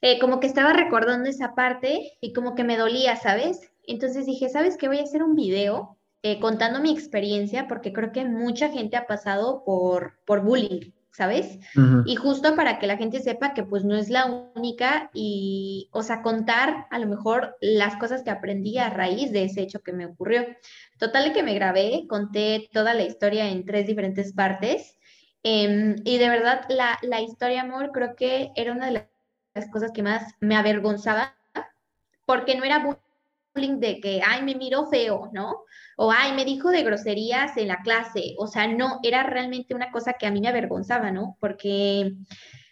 eh, 0.05 0.19
como 0.19 0.39
que 0.39 0.45
estaba 0.45 0.71
recordando 0.71 1.27
esa 1.27 1.55
parte 1.55 2.15
y 2.21 2.31
como 2.31 2.53
que 2.53 2.63
me 2.63 2.77
dolía, 2.77 3.15
¿sabes? 3.15 3.71
Entonces 3.88 4.27
dije, 4.27 4.50
¿sabes 4.50 4.77
qué? 4.77 4.88
Voy 4.88 5.00
a 5.00 5.03
hacer 5.03 5.24
un 5.24 5.33
video 5.33 5.97
eh, 6.21 6.39
contando 6.39 6.79
mi 6.79 6.91
experiencia 6.91 7.67
porque 7.67 7.91
creo 7.91 8.12
que 8.12 8.24
mucha 8.24 8.69
gente 8.69 8.97
ha 8.97 9.07
pasado 9.07 9.63
por, 9.65 10.19
por 10.24 10.43
bullying, 10.43 10.91
¿sabes? 11.09 11.57
Y 12.05 12.17
justo 12.17 12.55
para 12.55 12.77
que 12.77 12.85
la 12.85 12.97
gente 12.97 13.19
sepa 13.19 13.55
que 13.55 13.63
pues 13.63 13.83
no 13.83 13.95
es 13.95 14.12
la 14.12 14.27
única 14.55 15.09
y, 15.12 15.89
o 15.91 16.03
sea, 16.03 16.21
contar 16.21 16.85
a 16.91 17.00
lo 17.00 17.07
mejor 17.07 17.57
las 17.59 17.95
cosas 17.95 18.21
que 18.21 18.29
aprendí 18.29 18.77
a 18.77 18.91
raíz 18.91 19.31
de 19.31 19.45
ese 19.45 19.63
hecho 19.63 19.81
que 19.81 19.91
me 19.91 20.05
ocurrió. 20.05 20.45
Total 21.00 21.33
que 21.33 21.41
me 21.41 21.55
grabé, 21.55 22.05
conté 22.07 22.69
toda 22.71 22.93
la 22.93 23.05
historia 23.05 23.50
en 23.50 23.65
tres 23.65 23.88
diferentes 23.88 24.33
partes. 24.33 25.00
em, 25.41 25.95
y 26.05 26.17
de 26.19 26.29
verdad, 26.29 26.65
la, 26.69 27.00
la 27.01 27.21
historia, 27.21 27.62
amor, 27.62 27.91
creo 27.91 28.15
que 28.15 28.51
era 28.55 28.71
una 28.71 28.88
de 28.88 28.91
las 28.93 29.14
las 29.55 29.69
cosas 29.71 29.91
que 29.91 30.03
más 30.03 30.35
me 30.41 30.55
avergonzaba, 30.55 31.35
porque 32.25 32.55
no 32.55 32.65
era 32.65 32.97
bullying 33.55 33.79
de 33.79 34.01
que, 34.01 34.21
ay, 34.25 34.43
me 34.43 34.55
miró 34.55 34.88
feo, 34.88 35.29
¿no? 35.33 35.63
O, 35.97 36.12
ay, 36.12 36.33
me 36.33 36.43
dijo 36.43 36.69
de 36.69 36.83
groserías 36.83 37.55
en 37.57 37.69
la 37.69 37.81
clase. 37.81 38.35
O 38.38 38.47
sea, 38.47 38.67
no, 38.67 39.00
era 39.01 39.24
realmente 39.24 39.74
una 39.74 39.91
cosa 39.91 40.13
que 40.13 40.27
a 40.27 40.31
mí 40.31 40.41
me 40.41 40.50
avergonzaba, 40.50 41.12
¿no? 41.12 41.38
Porque 41.39 42.13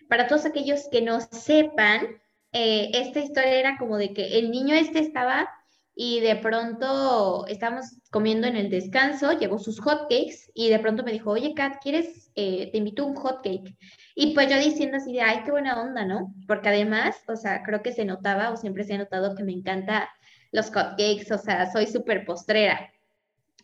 para 0.10 0.28
todos 0.28 0.46
aquellos 0.46 0.90
que 0.92 1.02
no 1.02 1.22
sepan, 1.22 2.06
eh, 2.52 2.92
esta 2.94 3.22
historia 3.22 3.60
era 3.60 3.78
como 3.78 3.98
de 3.98 4.14
que 4.14 4.38
el 4.38 4.52
niño 4.52 4.76
este 4.76 5.00
estaba 5.00 5.50
y 5.96 6.20
de 6.20 6.36
pronto 6.36 7.46
estábamos 7.48 7.98
comiendo 8.12 8.48
en 8.48 8.58
el 8.58 8.70
descanso, 8.70 9.32
llevó 9.32 9.58
sus 9.60 9.80
hotcakes 9.80 10.52
y 10.54 10.70
de 10.70 10.80
pronto 10.80 11.04
me 11.04 11.14
dijo, 11.14 11.32
oye, 11.32 11.54
Kat, 11.54 11.82
¿quieres? 11.82 12.32
Eh, 12.36 12.70
te 12.72 12.80
invito 12.80 13.04
a 13.04 13.06
un 13.06 13.16
hotcake. 13.16 13.78
Y 14.16 14.34
pues 14.34 14.50
yo 14.50 14.58
diciendo 14.58 14.98
así 14.98 15.14
de, 15.14 15.22
ay, 15.22 15.42
qué 15.44 15.52
buena 15.52 15.82
onda, 15.82 16.06
¿no? 16.06 16.34
Porque 16.48 16.70
además, 16.70 17.18
o 17.28 17.36
sea, 17.36 17.64
creo 17.64 17.82
que 17.82 17.94
se 17.94 18.06
notaba 18.06 18.52
o 18.52 18.58
siempre 18.58 18.84
se 18.84 18.94
ha 18.94 18.98
notado 18.98 19.36
que 19.36 19.44
me 19.44 19.54
encanta 19.54 20.10
los 20.52 20.68
hotcakes, 20.68 21.32
o 21.32 21.38
sea, 21.38 21.72
soy 21.72 21.88
súper 21.88 22.26
postrera. 22.26 22.92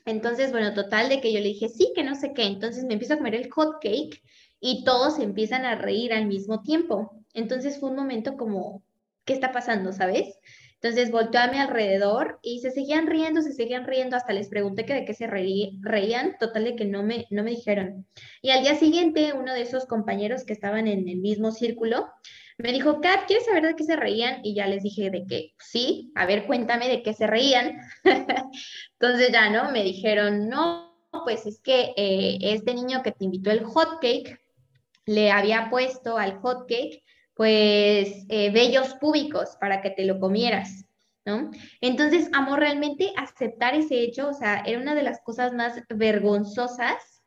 Entonces, 0.06 0.52
bueno, 0.52 0.74
total 0.74 1.10
de 1.10 1.22
que 1.22 1.32
yo 1.32 1.40
le 1.40 1.50
dije, 1.50 1.70
sí, 1.70 1.94
que 1.96 2.04
no 2.04 2.16
sé 2.16 2.34
qué. 2.34 2.44
Entonces 2.46 2.84
me 2.84 2.94
empiezo 2.94 3.14
a 3.14 3.18
comer 3.18 3.36
el 3.36 3.52
hotcake 3.52 4.24
y 4.60 4.84
todos 4.84 5.20
empiezan 5.20 5.66
a 5.66 5.76
reír 5.76 6.14
al 6.14 6.26
mismo 6.26 6.62
tiempo. 6.64 7.24
Entonces 7.34 7.80
fue 7.80 7.90
un 7.92 7.96
momento 7.96 8.36
como, 8.36 8.84
¿qué 9.26 9.34
está 9.34 9.52
pasando, 9.52 9.94
sabes? 9.94 10.40
Entonces 10.82 11.12
volteó 11.12 11.42
a 11.42 11.48
mi 11.48 11.58
alrededor 11.58 12.40
y 12.42 12.60
se 12.60 12.72
seguían 12.72 13.08
riendo, 13.08 13.42
se 13.42 13.54
seguían 13.54 13.86
riendo, 13.86 14.16
hasta 14.16 14.32
les 14.34 14.48
pregunté 14.50 14.86
que 14.86 14.94
de 14.94 15.06
qué 15.06 15.14
se 15.14 15.28
reí- 15.28 15.78
reían, 15.82 16.38
total 16.40 16.64
de 16.64 16.76
que 16.76 16.86
no 16.86 17.04
me, 17.04 17.26
no 17.32 17.44
me 17.44 17.52
dijeron. 17.52 18.08
Y 18.42 18.52
al 18.52 18.64
día 18.64 18.76
siguiente, 18.76 19.34
uno 19.34 19.54
de 19.54 19.62
esos 19.64 19.86
compañeros 19.86 20.46
que 20.46 20.54
estaban 20.54 20.88
en 20.88 21.08
el 21.10 21.18
mismo 21.18 21.52
círculo 21.52 22.08
me 22.58 22.72
dijo, 22.72 23.00
Kat, 23.02 23.26
¿quieres 23.28 23.46
saber 23.46 23.66
de 23.66 23.76
qué 23.76 23.84
se 23.84 23.96
reían? 23.96 24.42
Y 24.44 24.54
ya 24.56 24.68
les 24.68 24.84
dije 24.84 25.10
de 25.10 25.26
que 25.26 25.54
sí, 25.60 26.12
a 26.16 26.26
ver, 26.26 26.46
cuéntame 26.46 26.88
de 26.90 27.02
qué 27.04 27.14
se 27.14 27.28
reían. 27.28 27.78
Entonces 29.00 29.32
ya, 29.32 29.50
¿no? 29.50 29.72
Me 29.72 29.84
dijeron, 29.84 30.50
no, 30.50 30.94
pues 31.24 31.46
es 31.46 31.60
que 31.62 31.94
eh, 31.96 32.38
este 32.42 32.74
niño 32.74 33.02
que 33.04 33.12
te 33.12 33.26
invitó 33.26 33.52
el 33.52 33.64
hot 33.64 34.00
cake, 34.02 34.40
le 35.06 35.32
había 35.32 35.70
puesto 35.70 36.18
al 36.18 36.40
hot 36.40 36.68
cake, 36.68 37.04
pues, 37.40 38.26
eh, 38.28 38.52
vellos 38.52 38.96
púbicos 38.96 39.56
para 39.62 39.82
que 39.82 39.92
te 39.92 40.04
lo 40.04 40.20
comieras, 40.20 40.84
¿no? 41.24 41.52
Entonces, 41.80 42.30
amor, 42.34 42.60
realmente 42.60 43.14
aceptar 43.16 43.76
ese 43.76 44.02
hecho, 44.02 44.28
o 44.28 44.34
sea, 44.34 44.62
era 44.66 44.78
una 44.78 44.94
de 44.94 45.04
las 45.04 45.22
cosas 45.22 45.54
más 45.54 45.82
vergonzosas, 45.88 47.24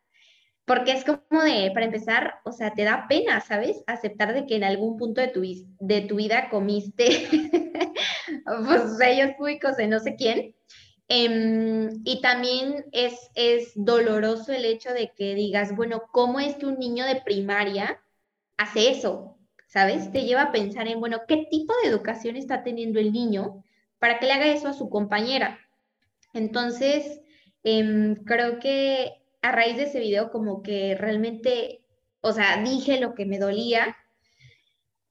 porque 0.67 0.93
es 0.93 1.05
como 1.07 1.43
de, 1.43 1.71
para 1.73 1.87
empezar, 1.87 2.35
o 2.45 2.53
sea, 2.53 2.75
te 2.75 2.85
da 2.85 3.07
pena, 3.09 3.41
¿sabes? 3.41 3.83
Aceptar 3.87 4.35
de 4.35 4.45
que 4.45 4.57
en 4.57 4.65
algún 4.65 4.99
punto 4.99 5.23
de 5.23 5.29
tu, 5.29 5.41
de 5.81 6.03
tu 6.03 6.17
vida 6.17 6.51
comiste, 6.51 7.27
pues, 8.45 9.35
públicos 9.39 9.79
de 9.79 9.87
no 9.87 9.99
sé 9.99 10.15
quién. 10.17 10.55
Em, 11.09 12.03
y 12.05 12.21
también 12.21 12.85
es, 12.93 13.15
es 13.35 13.73
doloroso 13.75 14.53
el 14.53 14.67
hecho 14.67 14.93
de 14.93 15.11
que 15.17 15.35
digas, 15.35 15.75
bueno, 15.75 16.03
¿cómo 16.13 16.39
es 16.39 16.57
que 16.57 16.67
un 16.67 16.79
niño 16.79 17.07
de 17.07 17.23
primaria 17.23 17.99
hace 18.59 18.91
eso? 18.91 19.39
¿Sabes? 19.73 20.13
Te 20.13 20.25
lleva 20.25 20.43
a 20.43 20.53
pensar 20.53 20.87
en, 20.87 21.01
bueno, 21.01 21.23
¿qué 21.27 21.47
tipo 21.51 21.73
de 21.83 21.89
educación 21.89 22.37
está 22.37 22.63
teniendo 22.63 23.01
el 23.01 23.11
niño 23.11 23.65
para 23.99 24.19
que 24.19 24.27
le 24.27 24.33
haga 24.35 24.53
eso 24.53 24.69
a 24.69 24.75
su 24.75 24.91
compañera? 24.91 25.61
Entonces, 26.35 27.23
em, 27.65 28.17
creo 28.17 28.59
que 28.59 29.13
a 29.41 29.51
raíz 29.51 29.79
de 29.79 29.85
ese 29.85 29.99
video 29.99 30.31
como 30.31 30.63
que 30.63 30.95
realmente, 30.95 31.87
o 32.21 32.33
sea, 32.33 32.63
dije 32.63 33.01
lo 33.01 33.15
que 33.15 33.25
me 33.25 33.39
dolía 33.39 33.97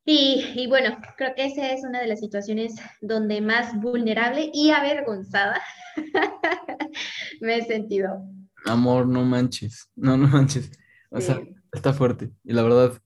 y, 0.06 0.46
y 0.54 0.68
bueno, 0.68 0.96
creo 1.18 1.34
que 1.36 1.46
esa 1.46 1.72
es 1.72 1.84
una 1.84 2.00
de 2.00 2.08
las 2.08 2.20
situaciones 2.20 2.76
donde 3.02 3.42
más 3.42 3.82
vulnerable 3.82 4.52
y 4.54 4.70
avergonzada 4.70 5.60
me 7.42 7.58
he 7.58 7.66
sentido. 7.66 8.22
Amor, 8.66 9.08
no 9.08 9.24
manches. 9.24 9.90
No, 9.96 10.18
no 10.18 10.28
manches. 10.28 10.70
O 11.10 11.20
sea, 11.20 11.42
está 11.74 11.94
fuerte. 11.94 12.32
Y 12.44 12.54
la 12.54 12.62
verdad, 12.62 13.02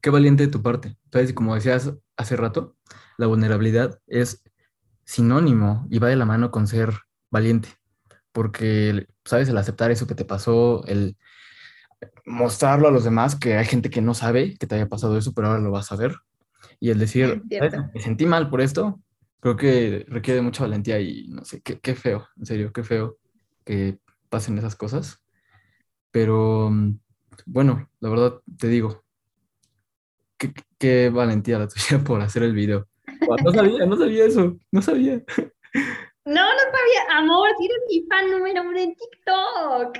qué 0.00 0.10
valiente 0.10 0.46
de 0.46 0.52
tu 0.52 0.62
parte. 0.62 0.96
Entonces, 1.04 1.32
como 1.32 1.54
decías 1.54 1.92
hace 2.16 2.36
rato, 2.36 2.76
la 3.18 3.26
vulnerabilidad 3.26 4.00
es 4.06 4.42
sinónimo 5.04 5.86
y 5.90 5.98
va 5.98 6.08
de 6.08 6.16
la 6.16 6.24
mano 6.24 6.50
con 6.50 6.66
ser 6.66 6.94
valiente. 7.30 7.68
Porque, 8.32 9.06
¿sabes? 9.24 9.48
El 9.48 9.58
aceptar 9.58 9.90
eso 9.90 10.06
que 10.06 10.14
te 10.14 10.24
pasó, 10.24 10.84
el 10.86 11.16
mostrarlo 12.24 12.88
a 12.88 12.92
los 12.92 13.04
demás, 13.04 13.36
que 13.36 13.56
hay 13.56 13.64
gente 13.64 13.90
que 13.90 14.00
no 14.00 14.14
sabe 14.14 14.56
que 14.56 14.66
te 14.66 14.74
haya 14.76 14.88
pasado 14.88 15.18
eso, 15.18 15.32
pero 15.34 15.48
ahora 15.48 15.60
lo 15.60 15.70
vas 15.70 15.90
a 15.92 15.96
ver. 15.96 16.16
Y 16.78 16.90
el 16.90 16.98
decir. 16.98 17.42
"¿Sabes? 17.50 17.74
me 17.94 18.00
sentí 18.00 18.26
mal 18.26 18.48
por 18.48 18.60
esto, 18.60 19.00
creo 19.40 19.56
que 19.56 20.06
requiere 20.08 20.40
mucha 20.42 20.62
valentía 20.64 21.00
y 21.00 21.28
no 21.28 21.44
sé, 21.44 21.60
qué, 21.62 21.78
qué 21.80 21.94
feo, 21.94 22.28
en 22.36 22.46
serio, 22.46 22.72
qué 22.72 22.84
feo 22.84 23.18
que 23.64 23.98
pasen 24.28 24.58
esas 24.58 24.76
cosas. 24.76 25.22
Pero 26.10 26.70
mm, 26.70 26.98
bueno, 27.46 27.88
la 28.00 28.08
verdad 28.08 28.40
te 28.58 28.68
digo, 28.68 29.04
qué, 30.40 30.52
qué 30.78 31.10
valentía 31.10 31.60
la 31.60 31.68
tuya 31.68 31.98
por 32.04 32.20
hacer 32.20 32.42
el 32.42 32.54
video. 32.54 32.88
No 33.44 33.52
sabía, 33.52 33.86
no 33.86 33.96
sabía 33.96 34.24
eso, 34.24 34.56
no 34.72 34.82
sabía. 34.82 35.22
No, 36.24 36.42
no 36.42 36.58
sabía, 36.58 37.18
amor, 37.18 37.50
eres 37.60 37.78
mi 37.88 38.04
fan 38.08 38.28
número 38.30 38.62
uno 38.62 38.78
en 38.78 38.96
TikTok. 38.96 39.98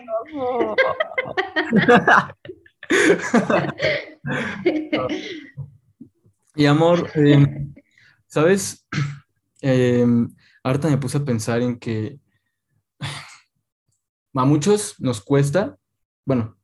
Y 6.57 6.67
amor, 6.67 7.09
eh, 7.15 7.47
¿sabes? 8.27 8.85
Eh, 9.63 10.05
ahorita 10.65 10.89
me 10.89 10.99
puse 10.99 11.19
a 11.19 11.25
pensar 11.25 11.63
en 11.63 11.79
que 11.79 12.19
a 14.35 14.45
muchos 14.45 14.99
nos 14.99 15.21
cuesta 15.21 15.79
bueno, 16.31 16.57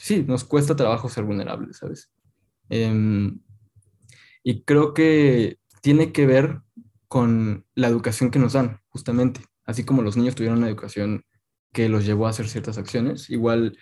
sí, 0.00 0.22
nos 0.26 0.44
cuesta 0.44 0.76
trabajo 0.76 1.08
ser 1.08 1.24
vulnerables, 1.24 1.78
¿sabes? 1.78 2.12
Em, 2.68 3.40
y 4.42 4.62
creo 4.62 4.94
que 4.94 5.58
tiene 5.82 6.12
que 6.12 6.26
ver 6.26 6.60
con 7.08 7.66
la 7.74 7.88
educación 7.88 8.30
que 8.30 8.38
nos 8.38 8.54
dan, 8.54 8.80
justamente. 8.88 9.40
Así 9.64 9.84
como 9.84 10.02
los 10.02 10.16
niños 10.16 10.34
tuvieron 10.34 10.58
una 10.58 10.68
educación 10.68 11.24
que 11.72 11.88
los 11.88 12.04
llevó 12.04 12.26
a 12.26 12.30
hacer 12.30 12.48
ciertas 12.48 12.78
acciones, 12.78 13.30
igual 13.30 13.76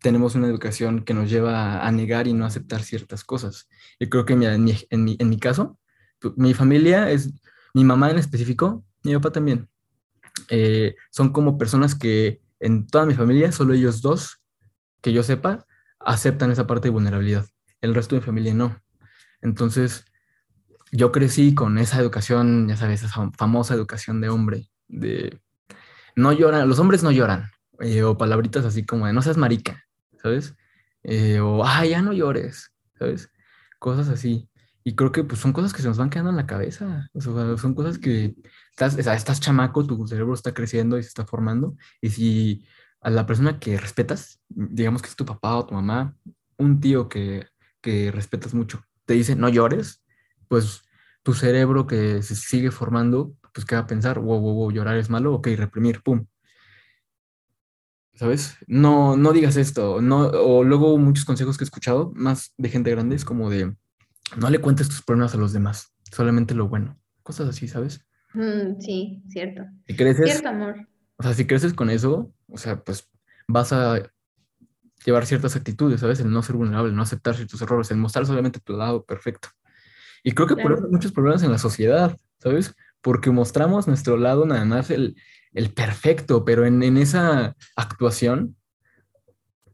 tenemos 0.00 0.34
una 0.34 0.46
educación 0.46 1.04
que 1.04 1.14
nos 1.14 1.30
lleva 1.30 1.86
a 1.86 1.92
negar 1.92 2.28
y 2.28 2.32
no 2.32 2.44
aceptar 2.44 2.82
ciertas 2.82 3.24
cosas. 3.24 3.68
Y 3.98 4.08
creo 4.08 4.24
que 4.24 4.34
en 4.34 4.64
mi, 4.64 4.74
en 4.90 5.04
mi, 5.04 5.16
en 5.18 5.28
mi 5.28 5.38
caso, 5.38 5.78
mi 6.36 6.54
familia 6.54 7.10
es, 7.10 7.32
mi 7.74 7.84
mamá 7.84 8.10
en 8.10 8.18
específico, 8.18 8.84
mi 9.02 9.14
papá 9.14 9.32
también, 9.32 9.68
eh, 10.50 10.94
son 11.10 11.32
como 11.32 11.58
personas 11.58 11.94
que 11.94 12.40
en 12.60 12.86
toda 12.86 13.06
mi 13.06 13.14
familia, 13.14 13.52
solo 13.52 13.74
ellos 13.74 14.02
dos, 14.02 14.40
que 15.00 15.12
yo 15.12 15.22
sepa, 15.22 15.66
aceptan 16.00 16.50
esa 16.50 16.66
parte 16.66 16.88
de 16.88 16.92
vulnerabilidad. 16.92 17.46
El 17.80 17.94
resto 17.94 18.14
de 18.14 18.20
mi 18.20 18.26
familia 18.26 18.54
no. 18.54 18.80
Entonces, 19.40 20.04
yo 20.92 21.12
crecí 21.12 21.54
con 21.54 21.78
esa 21.78 22.00
educación, 22.00 22.68
ya 22.68 22.76
sabes, 22.76 23.02
esa 23.02 23.30
famosa 23.36 23.74
educación 23.74 24.20
de 24.20 24.28
hombre, 24.28 24.68
de 24.88 25.40
no 26.16 26.32
lloran, 26.32 26.68
los 26.68 26.78
hombres 26.78 27.02
no 27.02 27.12
lloran, 27.12 27.50
eh, 27.80 28.02
o 28.02 28.16
palabritas 28.16 28.64
así 28.64 28.84
como 28.84 29.06
de 29.06 29.12
no 29.12 29.22
seas 29.22 29.36
marica, 29.36 29.84
¿sabes? 30.20 30.56
Eh, 31.04 31.40
o, 31.40 31.64
ah, 31.64 31.84
ya 31.86 32.02
no 32.02 32.12
llores, 32.12 32.72
¿sabes? 32.98 33.30
Cosas 33.78 34.08
así. 34.08 34.48
Y 34.84 34.94
creo 34.94 35.12
que 35.12 35.22
pues, 35.24 35.40
son 35.40 35.52
cosas 35.52 35.72
que 35.72 35.82
se 35.82 35.88
nos 35.88 35.98
van 35.98 36.10
quedando 36.10 36.30
en 36.30 36.36
la 36.36 36.46
cabeza. 36.46 37.08
O 37.12 37.20
sea, 37.20 37.56
son 37.58 37.74
cosas 37.74 37.98
que 37.98 38.34
estás, 38.70 38.98
estás 38.98 39.40
chamaco, 39.40 39.86
tu 39.86 40.06
cerebro 40.06 40.34
está 40.34 40.54
creciendo 40.54 40.98
y 40.98 41.02
se 41.02 41.08
está 41.08 41.26
formando. 41.26 41.76
Y 42.00 42.10
si 42.10 42.66
a 43.00 43.10
la 43.10 43.26
persona 43.26 43.58
que 43.60 43.78
respetas, 43.78 44.40
digamos 44.48 45.02
que 45.02 45.08
es 45.08 45.16
tu 45.16 45.26
papá 45.26 45.56
o 45.56 45.66
tu 45.66 45.74
mamá, 45.74 46.16
un 46.56 46.80
tío 46.80 47.08
que, 47.08 47.46
que 47.88 48.10
respetas 48.10 48.52
mucho, 48.52 48.84
te 49.06 49.14
dice 49.14 49.34
no 49.34 49.48
llores, 49.48 50.02
pues 50.46 50.82
tu 51.22 51.32
cerebro 51.32 51.86
que 51.86 52.22
se 52.22 52.36
sigue 52.36 52.70
formando, 52.70 53.34
pues 53.54 53.64
queda 53.64 53.80
a 53.80 53.86
pensar, 53.86 54.18
wow, 54.18 54.38
wow, 54.38 54.54
wow, 54.54 54.70
llorar 54.70 54.98
es 54.98 55.08
malo, 55.08 55.32
ok, 55.32 55.48
reprimir, 55.56 56.02
pum. 56.02 56.26
¿Sabes? 58.12 58.58
No, 58.66 59.16
no 59.16 59.32
digas 59.32 59.56
esto, 59.56 60.02
no, 60.02 60.26
o 60.26 60.64
luego 60.64 60.98
muchos 60.98 61.24
consejos 61.24 61.56
que 61.56 61.64
he 61.64 61.66
escuchado, 61.70 62.12
más 62.14 62.52
de 62.58 62.68
gente 62.68 62.90
grande, 62.90 63.16
es 63.16 63.24
como 63.24 63.48
de, 63.48 63.74
no 64.36 64.50
le 64.50 64.58
cuentes 64.60 64.88
tus 64.88 65.00
problemas 65.00 65.34
a 65.34 65.38
los 65.38 65.54
demás, 65.54 65.94
solamente 66.12 66.54
lo 66.54 66.68
bueno, 66.68 66.98
cosas 67.22 67.48
así, 67.48 67.68
¿sabes? 67.68 68.04
Mm, 68.34 68.80
sí, 68.80 69.22
cierto. 69.30 69.62
Si 69.86 69.96
creces, 69.96 70.30
Cierto, 70.30 70.50
amor. 70.50 70.86
o 71.16 71.22
sea, 71.22 71.32
si 71.32 71.46
creces 71.46 71.72
con 71.72 71.88
eso, 71.88 72.34
o 72.48 72.58
sea, 72.58 72.84
pues 72.84 73.08
vas 73.46 73.72
a 73.72 74.02
llevar 75.04 75.26
ciertas 75.26 75.56
actitudes, 75.56 76.00
¿sabes? 76.00 76.20
El 76.20 76.30
no 76.30 76.42
ser 76.42 76.56
vulnerable, 76.56 76.90
el 76.90 76.96
no 76.96 77.02
aceptar 77.02 77.34
ciertos 77.36 77.60
errores, 77.62 77.90
el 77.90 77.98
mostrar 77.98 78.26
solamente 78.26 78.60
tu 78.60 78.74
lado 78.76 79.04
perfecto. 79.04 79.48
Y 80.24 80.32
creo 80.32 80.46
que 80.48 80.54
por 80.54 80.62
Claro. 80.64 80.76
eso 80.78 80.84
hay 80.86 80.92
muchos 80.92 81.12
problemas 81.12 81.42
en 81.42 81.52
la 81.52 81.58
sociedad, 81.58 82.16
¿sabes? 82.40 82.74
Porque 83.00 83.30
mostramos 83.30 83.86
nuestro 83.86 84.16
lado 84.16 84.44
nada 84.46 84.64
más 84.64 84.90
el, 84.90 85.16
el 85.52 85.70
perfecto, 85.72 86.44
pero 86.44 86.66
en, 86.66 86.82
en 86.82 86.96
esa 86.96 87.54
actuación 87.76 88.56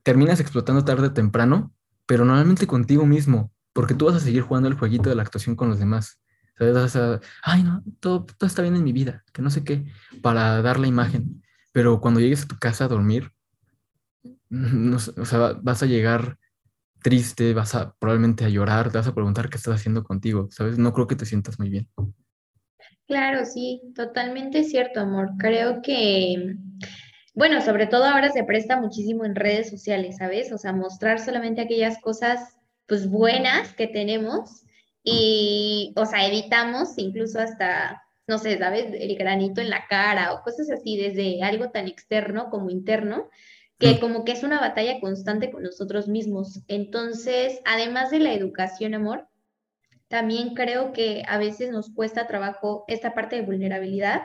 terminas 0.02 0.40
explotando 0.40 0.84
tarde 0.84 1.08
o 1.08 1.12
temprano, 1.12 1.72
pero 2.06 2.24
normalmente 2.24 2.66
contigo 2.66 3.06
mismo, 3.06 3.52
porque 3.72 3.94
tú 3.94 4.06
vas 4.06 4.16
a 4.16 4.20
seguir 4.20 4.42
jugando 4.42 4.68
el 4.68 4.74
jueguito 4.74 5.08
de 5.08 5.16
la 5.16 5.22
actuación 5.22 5.56
con 5.56 5.68
los 5.68 5.78
demás. 5.78 6.20
¿Sabes? 6.58 6.74
Vas 6.74 6.94
a, 6.96 7.20
ay, 7.42 7.64
no, 7.64 7.82
todo, 8.00 8.24
todo 8.26 8.46
está 8.46 8.62
bien 8.62 8.76
en 8.76 8.84
mi 8.84 8.92
vida, 8.92 9.24
que 9.32 9.42
no 9.42 9.50
sé 9.50 9.64
qué, 9.64 9.84
para 10.22 10.62
dar 10.62 10.78
la 10.78 10.86
imagen. 10.86 11.42
Pero 11.72 12.00
cuando 12.00 12.20
llegues 12.20 12.44
a 12.44 12.46
tu 12.46 12.56
casa 12.58 12.84
a 12.84 12.88
dormir, 12.88 13.32
no 14.50 14.96
o 14.96 15.24
sea, 15.24 15.58
vas 15.62 15.82
a 15.82 15.86
llegar 15.86 16.38
triste, 17.02 17.52
vas 17.52 17.74
a 17.74 17.94
probablemente 17.98 18.46
a 18.46 18.48
llorar, 18.48 18.90
te 18.90 18.98
vas 18.98 19.06
a 19.06 19.14
preguntar 19.14 19.50
qué 19.50 19.58
estás 19.58 19.74
haciendo 19.74 20.02
contigo, 20.02 20.48
¿sabes? 20.50 20.78
No 20.78 20.92
creo 20.94 21.06
que 21.06 21.16
te 21.16 21.26
sientas 21.26 21.58
muy 21.58 21.68
bien. 21.68 21.88
Claro, 23.06 23.44
sí, 23.44 23.82
totalmente 23.94 24.64
cierto, 24.64 25.00
amor. 25.00 25.32
Creo 25.38 25.82
que, 25.82 26.56
bueno, 27.34 27.60
sobre 27.60 27.86
todo 27.86 28.04
ahora 28.04 28.32
se 28.32 28.44
presta 28.44 28.80
muchísimo 28.80 29.26
en 29.26 29.34
redes 29.34 29.68
sociales, 29.68 30.16
¿sabes? 30.16 30.50
O 30.52 30.56
sea, 30.56 30.72
mostrar 30.72 31.20
solamente 31.20 31.60
aquellas 31.60 32.00
cosas, 32.00 32.56
pues, 32.86 33.06
buenas 33.08 33.74
que 33.74 33.86
tenemos 33.86 34.64
y, 35.02 35.92
o 35.96 36.06
sea, 36.06 36.26
evitamos 36.26 36.96
incluso 36.96 37.38
hasta, 37.38 38.02
no 38.26 38.38
sé, 38.38 38.58
¿sabes? 38.58 38.86
El 38.98 39.14
granito 39.16 39.60
en 39.60 39.68
la 39.68 39.86
cara 39.86 40.32
o 40.32 40.42
cosas 40.42 40.70
así, 40.70 40.96
desde 40.96 41.42
algo 41.42 41.70
tan 41.70 41.86
externo 41.86 42.48
como 42.48 42.70
interno, 42.70 43.28
que 43.84 44.00
como 44.00 44.24
que 44.24 44.32
es 44.32 44.42
una 44.42 44.60
batalla 44.60 44.98
constante 45.00 45.50
con 45.50 45.62
nosotros 45.62 46.08
mismos. 46.08 46.62
Entonces, 46.68 47.60
además 47.64 48.10
de 48.10 48.20
la 48.20 48.32
educación, 48.32 48.94
amor. 48.94 49.28
También 50.08 50.54
creo 50.54 50.92
que 50.92 51.22
a 51.28 51.38
veces 51.38 51.70
nos 51.70 51.90
cuesta 51.90 52.26
trabajo 52.26 52.84
esta 52.88 53.14
parte 53.14 53.36
de 53.36 53.42
vulnerabilidad 53.42 54.22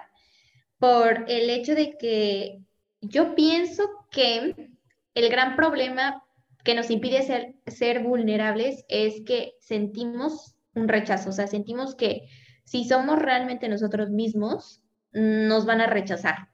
por 0.77 1.25
el 1.27 1.49
hecho 1.49 1.75
de 1.75 1.97
que 1.97 2.61
yo 3.01 3.35
pienso 3.35 3.83
que 4.11 4.69
el 5.13 5.29
gran 5.29 5.55
problema 5.55 6.23
que 6.63 6.75
nos 6.75 6.89
impide 6.89 7.23
ser, 7.23 7.55
ser 7.67 8.03
vulnerables 8.03 8.85
es 8.87 9.21
que 9.25 9.53
sentimos 9.59 10.55
un 10.75 10.87
rechazo, 10.87 11.29
o 11.29 11.33
sea, 11.33 11.47
sentimos 11.47 11.95
que 11.95 12.27
si 12.65 12.85
somos 12.85 13.19
realmente 13.19 13.67
nosotros 13.67 14.09
mismos, 14.09 14.81
nos 15.11 15.65
van 15.65 15.81
a 15.81 15.87
rechazar, 15.87 16.49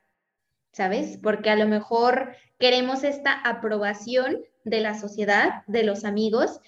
¿sabes? 0.75 1.17
Porque 1.23 1.49
a 1.49 1.55
lo 1.55 1.67
mejor 1.67 2.35
queremos 2.59 3.05
esta 3.05 3.31
aprobación 3.31 4.41
de 4.65 4.81
la 4.81 4.99
sociedad, 4.99 5.63
de 5.67 5.83
los 5.83 6.03
amigos, 6.03 6.59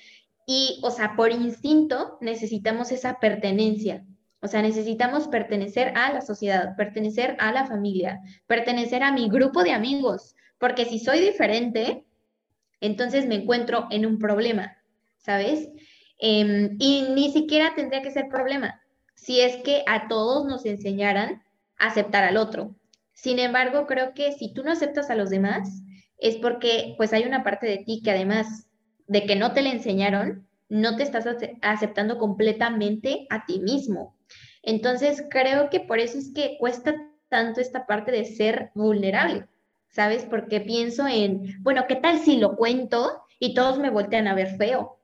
y, 0.45 0.79
o 0.81 0.91
sea, 0.91 1.17
por 1.17 1.31
instinto 1.31 2.17
necesitamos 2.21 2.93
esa 2.93 3.19
pertenencia. 3.19 4.05
O 4.39 4.47
sea, 4.47 4.61
necesitamos 4.61 5.27
pertenecer 5.27 5.91
a 5.97 6.13
la 6.13 6.21
sociedad, 6.21 6.77
pertenecer 6.77 7.35
a 7.39 7.51
la 7.51 7.65
familia, 7.65 8.21
pertenecer 8.45 9.03
a 9.03 9.11
mi 9.11 9.27
grupo 9.27 9.61
de 9.61 9.73
amigos, 9.73 10.35
porque 10.57 10.85
si 10.85 10.99
soy 10.99 11.19
diferente, 11.19 12.05
entonces 12.79 13.27
me 13.27 13.35
encuentro 13.35 13.87
en 13.91 14.05
un 14.05 14.19
problema, 14.19 14.77
¿sabes? 15.17 15.67
Em, 16.17 16.77
y 16.79 17.09
ni 17.13 17.29
siquiera 17.33 17.75
tendría 17.75 18.01
que 18.01 18.11
ser 18.11 18.29
problema 18.29 18.81
si 19.15 19.41
es 19.41 19.57
que 19.57 19.83
a 19.85 20.07
todos 20.07 20.45
nos 20.45 20.65
enseñaran 20.65 21.43
a 21.77 21.87
aceptar 21.87 22.23
al 22.23 22.37
otro. 22.37 22.73
Sin 23.17 23.39
embargo, 23.39 23.85
creo 23.87 24.13
que 24.13 24.31
si 24.33 24.53
tú 24.53 24.63
no 24.63 24.71
aceptas 24.71 25.09
a 25.09 25.15
los 25.15 25.29
demás, 25.29 25.81
es 26.19 26.35
porque 26.37 26.93
pues 26.97 27.13
hay 27.13 27.23
una 27.25 27.43
parte 27.43 27.67
de 27.67 27.79
ti 27.79 28.01
que 28.03 28.11
además 28.11 28.69
de 29.07 29.25
que 29.25 29.35
no 29.35 29.53
te 29.53 29.61
le 29.61 29.71
enseñaron, 29.71 30.47
no 30.69 30.95
te 30.97 31.03
estás 31.03 31.25
ace- 31.27 31.57
aceptando 31.61 32.17
completamente 32.17 33.25
a 33.29 33.45
ti 33.45 33.59
mismo. 33.59 34.15
Entonces, 34.63 35.23
creo 35.29 35.69
que 35.69 35.79
por 35.79 35.99
eso 35.99 36.17
es 36.17 36.31
que 36.33 36.57
cuesta 36.59 36.95
tanto 37.29 37.61
esta 37.61 37.85
parte 37.87 38.11
de 38.11 38.25
ser 38.25 38.71
vulnerable, 38.75 39.47
¿sabes? 39.89 40.25
Porque 40.25 40.61
pienso 40.61 41.07
en, 41.07 41.61
bueno, 41.63 41.85
¿qué 41.87 41.95
tal 41.95 42.19
si 42.19 42.37
lo 42.37 42.55
cuento 42.55 43.23
y 43.39 43.53
todos 43.55 43.79
me 43.79 43.89
voltean 43.89 44.27
a 44.27 44.35
ver 44.35 44.57
feo, 44.57 44.99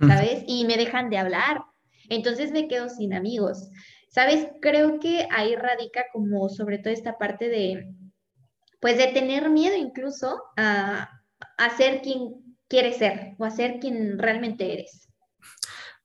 ¿sabes? 0.00 0.44
Y 0.46 0.64
me 0.66 0.76
dejan 0.76 1.10
de 1.10 1.18
hablar. 1.18 1.62
Entonces 2.08 2.52
me 2.52 2.68
quedo 2.68 2.88
sin 2.88 3.14
amigos. 3.14 3.70
¿Sabes? 4.12 4.46
Creo 4.60 5.00
que 5.00 5.26
ahí 5.30 5.56
radica 5.56 6.04
como 6.12 6.48
sobre 6.48 6.78
todo 6.78 6.92
esta 6.92 7.16
parte 7.16 7.48
de, 7.48 7.94
pues 8.80 8.98
de 8.98 9.08
tener 9.08 9.48
miedo 9.48 9.74
incluso 9.76 10.42
a, 10.56 11.22
a 11.56 11.76
ser 11.76 12.02
quien 12.02 12.34
quieres 12.68 12.98
ser 12.98 13.34
o 13.38 13.44
a 13.44 13.50
ser 13.50 13.80
quien 13.80 14.18
realmente 14.18 14.72
eres. 14.72 15.08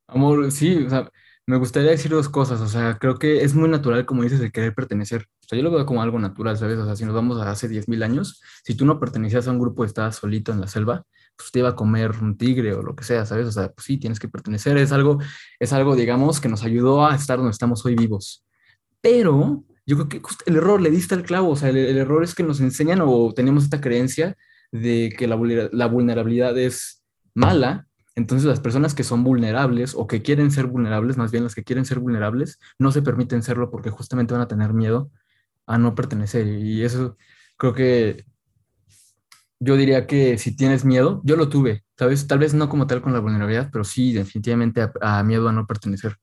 Amor, 0.07 0.51
sí, 0.53 0.85
o 0.85 0.89
sea, 0.89 1.09
me 1.45 1.57
gustaría 1.57 1.91
decir 1.91 2.11
dos 2.11 2.29
cosas, 2.29 2.61
o 2.61 2.67
sea, 2.67 2.97
creo 2.97 3.19
que 3.19 3.43
es 3.43 3.53
muy 3.53 3.69
natural, 3.69 4.05
como 4.05 4.23
dices, 4.23 4.39
de 4.39 4.51
querer 4.51 4.73
pertenecer. 4.73 5.27
O 5.43 5.47
sea, 5.47 5.57
yo 5.57 5.63
lo 5.63 5.71
veo 5.71 5.85
como 5.85 6.01
algo 6.01 6.17
natural, 6.17 6.57
¿sabes? 6.57 6.77
O 6.77 6.85
sea, 6.85 6.95
si 6.95 7.03
nos 7.03 7.13
vamos 7.13 7.41
a 7.41 7.51
hace 7.51 7.67
10.000 7.67 8.03
años, 8.03 8.41
si 8.63 8.75
tú 8.75 8.85
no 8.85 8.99
pertenecías 8.99 9.47
a 9.47 9.51
un 9.51 9.59
grupo 9.59 9.83
estabas 9.83 10.15
solito 10.15 10.53
en 10.53 10.61
la 10.61 10.67
selva, 10.67 11.05
pues 11.37 11.51
te 11.51 11.59
iba 11.59 11.69
a 11.69 11.75
comer 11.75 12.11
un 12.21 12.37
tigre 12.37 12.73
o 12.73 12.81
lo 12.81 12.95
que 12.95 13.03
sea, 13.03 13.25
¿sabes? 13.25 13.47
O 13.47 13.51
sea, 13.51 13.71
pues 13.71 13.85
sí, 13.85 13.97
tienes 13.97 14.19
que 14.19 14.27
pertenecer, 14.27 14.77
es 14.77 14.91
algo, 14.91 15.19
es 15.59 15.71
algo, 15.73 15.95
digamos, 15.95 16.41
que 16.41 16.49
nos 16.49 16.63
ayudó 16.63 17.05
a 17.05 17.15
estar 17.15 17.37
donde 17.37 17.51
estamos 17.51 17.85
hoy 17.85 17.95
vivos. 17.95 18.43
Pero 19.01 19.63
yo 19.85 19.95
creo 19.95 20.09
que 20.09 20.21
el 20.47 20.55
error, 20.57 20.81
le 20.81 20.89
diste 20.89 21.15
al 21.15 21.23
clavo, 21.23 21.51
o 21.51 21.55
sea, 21.55 21.69
el, 21.69 21.77
el 21.77 21.97
error 21.97 22.23
es 22.23 22.35
que 22.35 22.43
nos 22.43 22.59
enseñan 22.59 22.99
o 23.01 23.33
tenemos 23.33 23.63
esta 23.63 23.79
creencia 23.79 24.35
de 24.71 25.13
que 25.17 25.27
la, 25.27 25.37
la 25.71 25.87
vulnerabilidad 25.87 26.57
es 26.57 27.03
mala, 27.33 27.87
entonces 28.15 28.47
las 28.47 28.59
personas 28.59 28.95
que 28.95 29.03
son 29.03 29.23
vulnerables 29.23 29.93
o 29.95 30.07
que 30.07 30.23
quieren 30.23 30.49
ser 30.49 30.65
vulnerables, 30.65 31.17
más 31.17 31.31
bien 31.31 31.43
las 31.43 31.53
que 31.53 31.63
quieren 31.63 31.85
ser 31.85 31.99
vulnerables, 31.99 32.59
no 32.79 32.91
se 32.91 33.03
permiten 33.03 33.43
serlo 33.43 33.69
porque 33.69 33.91
justamente 33.91 34.33
van 34.33 34.41
a 34.41 34.47
tener 34.47 34.73
miedo 34.73 35.11
a 35.67 35.77
no 35.77 35.93
pertenecer. 35.93 36.47
Y 36.47 36.83
eso 36.83 37.15
creo 37.57 37.75
que 37.75 38.25
yo 39.59 39.75
diría 39.75 40.07
que 40.07 40.37
si 40.37 40.55
tienes 40.55 40.85
miedo, 40.85 41.21
yo 41.23 41.35
lo 41.35 41.49
tuve, 41.49 41.83
¿sabes? 41.97 42.27
Tal 42.27 42.39
vez 42.39 42.53
no 42.53 42.69
como 42.69 42.87
tal 42.87 43.01
con 43.01 43.13
la 43.13 43.19
vulnerabilidad, 43.19 43.69
pero 43.71 43.83
sí 43.83 44.13
definitivamente 44.13 44.87
a, 45.01 45.23
miedo 45.23 45.49
a 45.49 45.51
no 45.51 45.65
pertenecer 45.65 46.17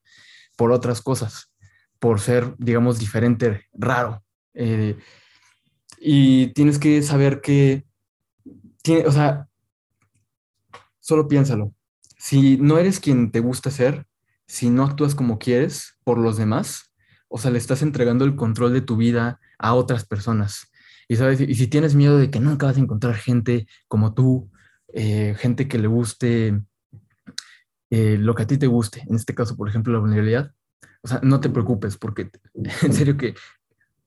por 0.56 0.70
otras 0.70 1.02
cosas, 1.02 1.52
por 1.98 2.20
ser, 2.20 2.54
digamos, 2.58 2.98
diferente, 2.98 3.62
raro. 3.72 4.22
Eh, 4.54 4.96
y 5.98 6.48
tienes 6.48 6.78
que 6.78 7.02
saber 7.02 7.40
que, 7.40 7.84
tiene, 8.82 9.06
o 9.06 9.12
sea, 9.12 9.48
solo 11.00 11.26
piénsalo. 11.26 11.74
Si 12.18 12.56
no 12.58 12.78
eres 12.78 13.00
quien 13.00 13.30
te 13.30 13.40
gusta 13.40 13.70
ser, 13.70 14.06
si 14.46 14.70
no 14.70 14.84
actúas 14.84 15.14
como 15.14 15.38
quieres 15.38 15.98
por 16.04 16.18
los 16.18 16.36
demás, 16.36 16.92
o 17.28 17.38
sea, 17.38 17.50
le 17.50 17.58
estás 17.58 17.82
entregando 17.82 18.24
el 18.24 18.36
control 18.36 18.72
de 18.72 18.80
tu 18.80 18.96
vida 18.96 19.40
a 19.58 19.74
otras 19.74 20.06
personas. 20.06 20.70
Y, 21.08 21.16
¿sabes? 21.16 21.40
y 21.40 21.54
si 21.54 21.66
tienes 21.66 21.94
miedo 21.94 22.18
de 22.18 22.30
que 22.30 22.40
nunca 22.40 22.66
vas 22.66 22.76
a 22.76 22.80
encontrar 22.80 23.14
gente 23.14 23.66
como 23.88 24.14
tú, 24.14 24.50
eh, 24.92 25.34
gente 25.38 25.68
que 25.68 25.78
le 25.78 25.88
guste 25.88 26.62
eh, 27.90 28.16
lo 28.18 28.34
que 28.34 28.42
a 28.44 28.46
ti 28.46 28.58
te 28.58 28.66
guste, 28.66 29.02
en 29.08 29.16
este 29.16 29.34
caso, 29.34 29.56
por 29.56 29.68
ejemplo, 29.68 29.92
la 29.92 29.98
vulnerabilidad, 29.98 30.52
o 31.02 31.08
sea, 31.08 31.20
no 31.22 31.40
te 31.40 31.50
preocupes, 31.50 31.96
porque 31.96 32.30
en 32.82 32.92
serio 32.92 33.16
que 33.16 33.34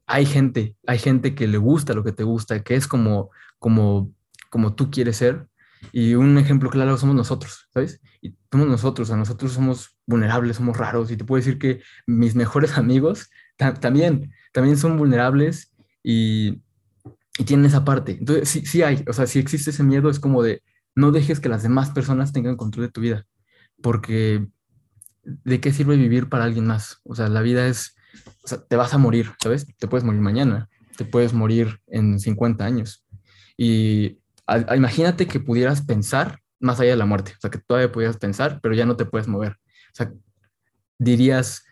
hay 0.07 0.25
gente, 0.25 0.75
hay 0.87 0.99
gente 0.99 1.35
que 1.35 1.47
le 1.47 1.57
gusta 1.57 1.93
lo 1.93 2.03
que 2.03 2.13
te 2.13 2.23
gusta, 2.23 2.63
que 2.63 2.75
es 2.75 2.87
como, 2.87 3.29
como, 3.59 4.13
como 4.49 4.73
tú 4.75 4.89
quieres 4.89 5.17
ser. 5.17 5.47
Y 5.91 6.15
un 6.15 6.37
ejemplo 6.37 6.69
claro 6.69 6.97
somos 6.97 7.15
nosotros, 7.15 7.67
¿sabes? 7.73 8.01
Y 8.21 8.35
somos 8.51 8.67
nosotros, 8.67 9.11
a 9.11 9.17
nosotros 9.17 9.51
somos 9.51 9.95
vulnerables, 10.07 10.57
somos 10.57 10.77
raros. 10.77 11.11
Y 11.11 11.17
te 11.17 11.25
puedo 11.25 11.39
decir 11.39 11.59
que 11.59 11.81
mis 12.07 12.35
mejores 12.35 12.77
amigos 12.77 13.29
también, 13.57 14.33
también 14.53 14.77
son 14.77 14.97
vulnerables 14.97 15.73
y, 16.03 16.61
y, 17.37 17.43
tienen 17.43 17.65
esa 17.65 17.85
parte. 17.85 18.17
Entonces, 18.19 18.49
sí, 18.49 18.65
sí 18.65 18.83
hay, 18.83 19.03
o 19.07 19.13
sea, 19.13 19.27
si 19.27 19.39
existe 19.39 19.71
ese 19.71 19.83
miedo, 19.83 20.09
es 20.09 20.19
como 20.19 20.43
de 20.43 20.63
no 20.95 21.11
dejes 21.11 21.39
que 21.39 21.49
las 21.49 21.63
demás 21.63 21.91
personas 21.91 22.33
tengan 22.33 22.57
control 22.57 22.87
de 22.87 22.91
tu 22.91 23.01
vida, 23.01 23.25
porque 23.81 24.47
¿de 25.23 25.59
qué 25.59 25.71
sirve 25.71 25.97
vivir 25.97 26.29
para 26.29 26.45
alguien 26.45 26.65
más? 26.65 26.99
O 27.03 27.15
sea, 27.15 27.29
la 27.29 27.41
vida 27.41 27.67
es 27.67 27.97
o 28.43 28.47
sea, 28.47 28.59
te 28.59 28.75
vas 28.75 28.93
a 28.93 28.97
morir, 28.97 29.31
¿sabes? 29.41 29.67
Te 29.77 29.87
puedes 29.87 30.03
morir 30.03 30.21
mañana, 30.21 30.69
te 30.95 31.05
puedes 31.05 31.33
morir 31.33 31.79
en 31.87 32.19
50 32.19 32.65
años. 32.65 33.05
Y 33.57 34.19
imagínate 34.75 35.27
que 35.27 35.39
pudieras 35.39 35.81
pensar 35.81 36.39
más 36.59 36.79
allá 36.79 36.91
de 36.91 36.97
la 36.97 37.05
muerte, 37.05 37.33
o 37.37 37.41
sea, 37.41 37.49
que 37.49 37.59
todavía 37.59 37.91
pudieras 37.91 38.17
pensar, 38.17 38.59
pero 38.61 38.73
ya 38.73 38.85
no 38.85 38.95
te 38.95 39.05
puedes 39.05 39.27
mover. 39.27 39.53
O 39.53 39.95
sea, 39.95 40.11
dirías, 40.97 41.63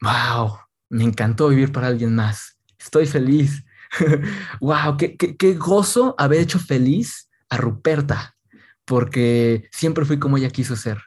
wow, 0.00 0.58
me 0.90 1.04
encantó 1.04 1.48
vivir 1.48 1.72
para 1.72 1.86
alguien 1.86 2.14
más, 2.14 2.58
estoy 2.78 3.06
feliz. 3.06 3.64
wow, 4.60 4.96
qué, 4.96 5.54
gozo 5.54 6.14
haber 6.18 6.40
hecho 6.40 6.58
feliz 6.58 7.28
a 7.48 7.56
Ruperta, 7.56 8.36
porque 8.84 9.68
siempre 9.72 10.04
fui 10.04 10.18
como 10.18 10.36
ella 10.36 10.50
quiso 10.50 10.76
ser. 10.76 10.98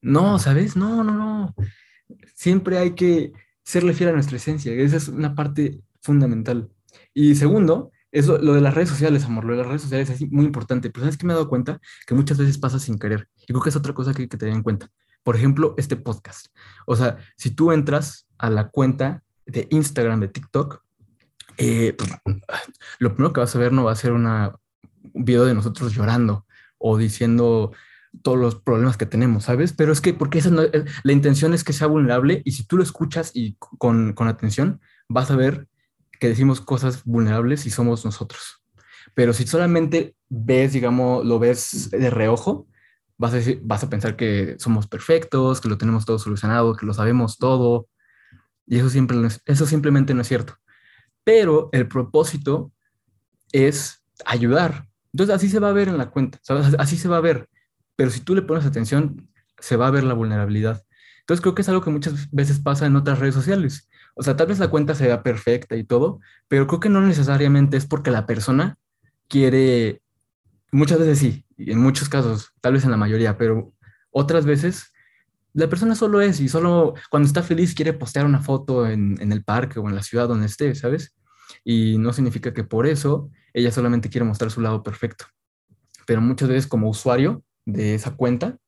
No, 0.00 0.38
¿sabes? 0.38 0.76
No, 0.76 1.02
no, 1.02 1.12
no. 1.14 1.54
Siempre 2.34 2.78
hay 2.78 2.94
que 2.94 3.32
serle 3.64 3.92
fiel 3.92 4.10
a 4.10 4.12
nuestra 4.12 4.36
esencia. 4.36 4.72
Esa 4.72 4.96
es 4.96 5.08
una 5.08 5.34
parte 5.34 5.80
fundamental. 6.00 6.70
Y 7.12 7.34
segundo, 7.34 7.90
eso, 8.12 8.38
lo 8.38 8.54
de 8.54 8.60
las 8.60 8.74
redes 8.74 8.88
sociales, 8.88 9.24
amor, 9.24 9.44
lo 9.44 9.52
de 9.52 9.58
las 9.58 9.66
redes 9.66 9.82
sociales 9.82 10.08
es 10.10 10.30
muy 10.30 10.44
importante, 10.44 10.90
pero 10.90 11.04
¿sabes 11.04 11.18
que 11.18 11.26
me 11.26 11.32
he 11.32 11.36
dado 11.36 11.48
cuenta? 11.48 11.80
Que 12.06 12.14
muchas 12.14 12.38
veces 12.38 12.58
pasa 12.58 12.78
sin 12.78 12.98
querer. 12.98 13.28
Y 13.42 13.46
creo 13.46 13.60
que 13.60 13.70
es 13.70 13.76
otra 13.76 13.94
cosa 13.94 14.14
que 14.14 14.22
hay 14.22 14.28
que 14.28 14.36
tener 14.36 14.54
en 14.54 14.62
cuenta. 14.62 14.88
Por 15.24 15.34
ejemplo, 15.34 15.74
este 15.76 15.96
podcast. 15.96 16.46
O 16.86 16.94
sea, 16.94 17.18
si 17.36 17.50
tú 17.50 17.72
entras 17.72 18.28
a 18.38 18.48
la 18.48 18.68
cuenta 18.68 19.24
de 19.44 19.66
Instagram, 19.70 20.20
de 20.20 20.28
TikTok, 20.28 20.85
eh, 21.58 21.94
pues, 21.96 22.10
lo 22.98 23.14
primero 23.14 23.32
que 23.32 23.40
vas 23.40 23.54
a 23.54 23.58
ver 23.58 23.72
no 23.72 23.84
va 23.84 23.92
a 23.92 23.96
ser 23.96 24.12
un 24.12 24.26
video 25.14 25.44
de 25.44 25.54
nosotros 25.54 25.94
llorando 25.94 26.46
o 26.78 26.96
diciendo 26.96 27.72
todos 28.22 28.38
los 28.38 28.54
problemas 28.56 28.96
que 28.96 29.06
tenemos, 29.06 29.44
¿sabes? 29.44 29.72
Pero 29.72 29.92
es 29.92 30.00
que, 30.00 30.14
porque 30.14 30.38
esa 30.38 30.50
no, 30.50 30.62
eh, 30.62 30.84
la 31.02 31.12
intención 31.12 31.54
es 31.54 31.64
que 31.64 31.72
sea 31.72 31.86
vulnerable 31.86 32.42
y 32.44 32.52
si 32.52 32.64
tú 32.64 32.76
lo 32.76 32.82
escuchas 32.82 33.30
y 33.34 33.56
con, 33.58 34.12
con 34.14 34.28
atención, 34.28 34.80
vas 35.08 35.30
a 35.30 35.36
ver 35.36 35.68
que 36.18 36.28
decimos 36.28 36.60
cosas 36.60 37.04
vulnerables 37.04 37.66
y 37.66 37.70
somos 37.70 38.04
nosotros. 38.04 38.62
Pero 39.14 39.32
si 39.32 39.46
solamente 39.46 40.14
ves, 40.28 40.72
digamos, 40.72 41.24
lo 41.24 41.38
ves 41.38 41.90
de 41.90 42.10
reojo, 42.10 42.66
vas 43.18 43.34
a, 43.34 43.38
vas 43.62 43.82
a 43.82 43.90
pensar 43.90 44.16
que 44.16 44.56
somos 44.58 44.86
perfectos, 44.86 45.60
que 45.60 45.68
lo 45.68 45.78
tenemos 45.78 46.04
todo 46.04 46.18
solucionado, 46.18 46.74
que 46.74 46.86
lo 46.86 46.94
sabemos 46.94 47.38
todo. 47.38 47.88
Y 48.66 48.78
eso, 48.78 48.90
siempre 48.90 49.16
eso 49.46 49.66
simplemente 49.66 50.14
no 50.14 50.22
es 50.22 50.28
cierto. 50.28 50.58
Pero 51.26 51.68
el 51.72 51.88
propósito 51.88 52.72
es 53.52 54.02
ayudar. 54.24 54.86
Entonces 55.12 55.34
así 55.34 55.48
se 55.50 55.58
va 55.58 55.68
a 55.68 55.72
ver 55.72 55.88
en 55.88 55.98
la 55.98 56.08
cuenta, 56.08 56.38
¿sabes? 56.40 56.74
Así 56.78 56.96
se 56.96 57.08
va 57.08 57.18
a 57.18 57.20
ver 57.20 57.48
pero 57.96 58.10
si 58.10 58.20
tú 58.20 58.34
le 58.34 58.42
pones 58.42 58.66
atención, 58.66 59.28
se 59.58 59.76
va 59.76 59.88
a 59.88 59.90
ver 59.90 60.04
la 60.04 60.14
vulnerabilidad. 60.14 60.84
Entonces 61.20 61.40
creo 61.40 61.54
que 61.54 61.62
es 61.62 61.68
algo 61.68 61.80
que 61.80 61.90
muchas 61.90 62.30
veces 62.30 62.60
pasa 62.60 62.86
en 62.86 62.94
otras 62.94 63.18
redes 63.18 63.34
sociales. 63.34 63.88
O 64.14 64.22
sea, 64.22 64.36
tal 64.36 64.46
vez 64.46 64.58
la 64.58 64.68
cuenta 64.68 64.94
sea 64.94 65.22
perfecta 65.22 65.76
y 65.76 65.84
todo, 65.84 66.20
pero 66.46 66.66
creo 66.66 66.80
que 66.80 66.88
no 66.88 67.00
necesariamente 67.00 67.76
es 67.76 67.86
porque 67.86 68.10
la 68.10 68.26
persona 68.26 68.78
quiere, 69.28 70.02
muchas 70.70 71.00
veces 71.00 71.18
sí, 71.18 71.44
en 71.58 71.80
muchos 71.80 72.08
casos, 72.08 72.52
tal 72.60 72.74
vez 72.74 72.84
en 72.84 72.92
la 72.92 72.96
mayoría, 72.96 73.36
pero 73.36 73.72
otras 74.10 74.46
veces 74.46 74.92
la 75.56 75.70
persona 75.70 75.94
solo 75.94 76.20
es 76.20 76.38
y 76.40 76.50
solo 76.50 76.92
cuando 77.08 77.26
está 77.26 77.42
feliz 77.42 77.74
quiere 77.74 77.94
postear 77.94 78.26
una 78.26 78.40
foto 78.40 78.86
en, 78.86 79.32
el 79.32 79.42
parque 79.42 79.78
o 79.78 79.88
en 79.88 79.94
la 79.94 80.02
ciudad 80.02 80.28
donde 80.28 80.44
esté, 80.44 80.74
¿sabes? 80.74 81.16
Y 81.64 81.96
no 81.96 82.12
significa 82.12 82.52
que 82.52 82.62
por 82.62 82.86
eso 82.86 83.30
ella 83.54 83.72
solamente 83.72 84.10
quiere 84.10 84.26
mostrar 84.26 84.50
su 84.50 84.60
lado 84.60 84.82
perfecto. 84.82 85.24
Pero 86.06 86.20
muchas 86.20 86.50
veces 86.50 86.66
como 86.66 86.90
usuario 86.90 87.42
de 87.64 87.94
esa 87.94 88.16
cuenta, 88.16 88.58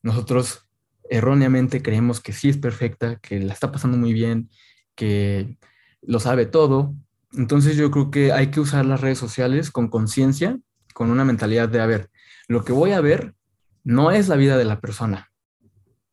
nosotros 0.00 0.68
erróneamente 1.10 1.82
creemos 1.82 2.20
que 2.20 2.32
sí 2.32 2.48
es 2.48 2.56
perfecta, 2.56 3.16
que 3.16 3.40
la 3.40 3.52
está 3.52 3.72
pasando 3.72 3.98
muy 3.98 4.12
bien, 4.12 4.48
que 4.94 5.58
lo 6.02 6.20
sabe 6.20 6.46
todo. 6.46 6.94
Entonces 7.32 7.76
yo 7.76 7.90
creo 7.90 8.12
que 8.12 8.30
hay 8.30 8.52
que 8.52 8.60
usar 8.60 8.86
las 8.86 9.00
redes 9.00 9.18
sociales 9.18 9.72
con 9.72 9.88
conciencia, 9.88 10.56
con 10.94 11.10
una 11.10 11.24
mentalidad 11.24 11.68
de, 11.68 11.80
a 11.80 11.86
ver, 11.86 12.10
lo 12.46 12.64
que 12.64 12.72
voy 12.72 12.92
a 12.92 13.00
ver 13.00 13.34
no 13.82 14.12
es 14.12 14.28
la 14.28 14.36
vida 14.36 14.56
de 14.56 14.64
la 14.64 14.80
persona, 14.80 15.27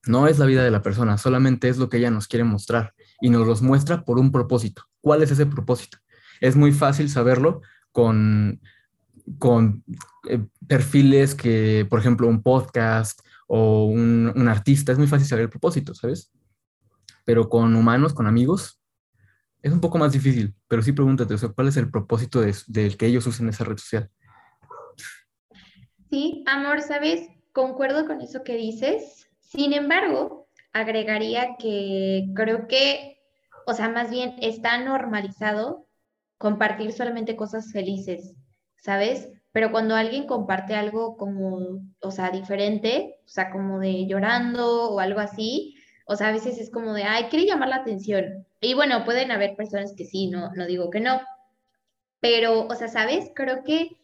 no 0.07 0.27
es 0.27 0.39
la 0.39 0.45
vida 0.45 0.63
de 0.63 0.71
la 0.71 0.81
persona, 0.81 1.17
solamente 1.17 1.69
es 1.69 1.77
lo 1.77 1.89
que 1.89 1.97
ella 1.97 2.11
nos 2.11 2.27
quiere 2.27 2.43
mostrar 2.43 2.93
y 3.21 3.29
nos 3.29 3.47
los 3.47 3.61
muestra 3.61 4.03
por 4.03 4.19
un 4.19 4.31
propósito. 4.31 4.83
¿Cuál 5.01 5.23
es 5.23 5.31
ese 5.31 5.45
propósito? 5.45 5.97
Es 6.41 6.55
muy 6.55 6.71
fácil 6.71 7.09
saberlo 7.09 7.61
con 7.91 8.59
con 9.39 9.83
eh, 10.29 10.45
perfiles 10.67 11.35
que, 11.35 11.85
por 11.89 11.99
ejemplo, 11.99 12.27
un 12.27 12.41
podcast 12.41 13.19
o 13.47 13.85
un, 13.85 14.47
artista, 14.47 14.91
es 14.91 14.97
muy 14.97 15.07
fácil 15.07 15.27
saber 15.27 15.43
el 15.43 15.49
propósito, 15.49 15.93
¿sabes? 15.93 16.31
Pero 17.23 17.49
con 17.49 17.75
humanos, 17.75 18.13
con 18.13 18.27
amigos, 18.27 18.79
es 19.61 19.71
un 19.71 19.81
poco 19.81 19.97
más 19.97 20.11
difícil, 20.11 20.55
pero 20.67 20.81
sí 20.81 20.91
pregúntate, 20.91 21.33
o 21.33 21.37
sea, 21.37 21.49
¿cuál 21.49 21.67
es 21.67 21.77
el 21.77 21.89
propósito 21.89 22.41
del 22.41 22.97
que 22.97 23.07
ellos 23.07 23.25
usen 23.25 23.49
esa 23.49 23.63
red 23.63 23.77
social? 23.77 24.09
Sí, 26.09 26.43
amor, 26.47 26.81
¿sabes? 26.81 27.27
Concuerdo 27.51 28.05
con 28.05 28.21
eso 28.21 28.43
que 28.43 28.55
dices. 28.55 29.27
Sin 29.55 29.73
embargo, 29.73 30.47
agregaría 30.73 31.55
que 31.57 32.25
creo 32.35 32.67
que, 32.67 33.19
o 33.65 33.73
sea, 33.73 33.89
más 33.89 34.09
bien 34.09 34.35
está 34.41 34.77
normalizado 34.77 35.87
compartir 36.37 36.91
solamente 36.91 37.35
cosas 37.35 37.71
felices. 37.71 38.35
¿sabes? 38.85 39.29
Pero 39.51 39.71
cuando 39.71 39.95
alguien 39.95 40.27
comparte 40.27 40.75
algo 40.75 41.17
como, 41.17 41.81
o 42.01 42.11
sea, 42.11 42.29
diferente, 42.29 43.15
o 43.25 43.29
sea, 43.29 43.49
como 43.49 43.79
de 43.79 44.05
llorando 44.05 44.91
o 44.91 44.99
algo 44.99 45.19
así, 45.19 45.75
o 46.05 46.15
sea, 46.15 46.27
a 46.29 46.31
veces 46.31 46.59
es 46.59 46.69
como 46.69 46.93
de, 46.93 47.03
ay, 47.03 47.25
quiere 47.25 47.47
llamar 47.47 47.69
la 47.69 47.77
atención. 47.77 48.45
Y 48.61 48.75
bueno, 48.75 49.03
pueden 49.05 49.31
haber 49.31 49.55
personas 49.55 49.95
que 49.97 50.05
sí, 50.05 50.27
no, 50.27 50.51
no 50.53 50.67
digo 50.67 50.91
que 50.91 50.99
no. 50.99 51.19
Pero, 52.19 52.67
o 52.67 52.75
sea, 52.75 52.87
¿sabes? 52.89 53.31
Creo 53.33 53.63
que 53.63 53.97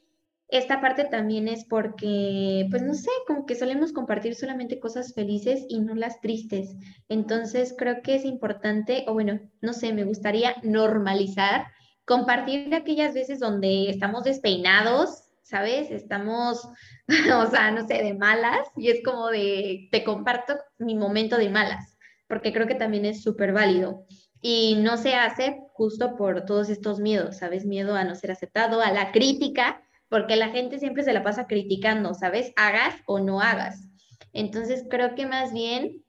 esta 0.51 0.81
parte 0.81 1.05
también 1.05 1.47
es 1.47 1.63
porque, 1.63 2.67
pues 2.69 2.83
no 2.83 2.93
sé, 2.93 3.09
como 3.25 3.45
que 3.45 3.55
solemos 3.55 3.93
compartir 3.93 4.35
solamente 4.35 4.81
cosas 4.81 5.13
felices 5.13 5.65
y 5.69 5.79
no 5.79 5.95
las 5.95 6.19
tristes. 6.19 6.75
Entonces, 7.07 7.73
creo 7.77 8.01
que 8.01 8.15
es 8.15 8.25
importante, 8.25 9.05
o 9.07 9.13
bueno, 9.13 9.39
no 9.61 9.71
sé, 9.71 9.93
me 9.93 10.03
gustaría 10.03 10.55
normalizar 10.61 11.67
compartir 12.03 12.75
aquellas 12.75 13.13
veces 13.13 13.39
donde 13.39 13.89
estamos 13.89 14.25
despeinados, 14.25 15.29
¿sabes? 15.41 15.89
Estamos, 15.89 16.67
o 17.07 17.49
sea, 17.49 17.71
no 17.71 17.87
sé, 17.87 18.03
de 18.03 18.13
malas 18.13 18.67
y 18.75 18.89
es 18.89 19.01
como 19.05 19.29
de, 19.29 19.87
te 19.89 20.03
comparto 20.03 20.57
mi 20.79 20.95
momento 20.95 21.37
de 21.37 21.49
malas, 21.49 21.97
porque 22.27 22.51
creo 22.51 22.67
que 22.67 22.75
también 22.75 23.05
es 23.05 23.23
súper 23.23 23.53
válido. 23.53 24.05
Y 24.41 24.75
no 24.81 24.97
se 24.97 25.13
hace 25.13 25.61
justo 25.71 26.17
por 26.17 26.43
todos 26.43 26.69
estos 26.69 26.99
miedos, 26.99 27.37
¿sabes? 27.37 27.65
Miedo 27.65 27.95
a 27.95 28.03
no 28.03 28.15
ser 28.15 28.31
aceptado, 28.31 28.81
a 28.81 28.91
la 28.91 29.13
crítica, 29.13 29.81
porque 30.11 30.35
la 30.35 30.49
gente 30.49 30.77
siempre 30.77 31.03
se 31.03 31.13
la 31.13 31.23
pasa 31.23 31.47
criticando, 31.47 32.13
¿sabes? 32.13 32.51
Hagas 32.57 32.95
o 33.05 33.21
no 33.21 33.39
hagas. 33.39 33.87
Entonces 34.33 34.83
creo 34.89 35.15
que 35.15 35.25
más 35.25 35.53
bien 35.53 36.03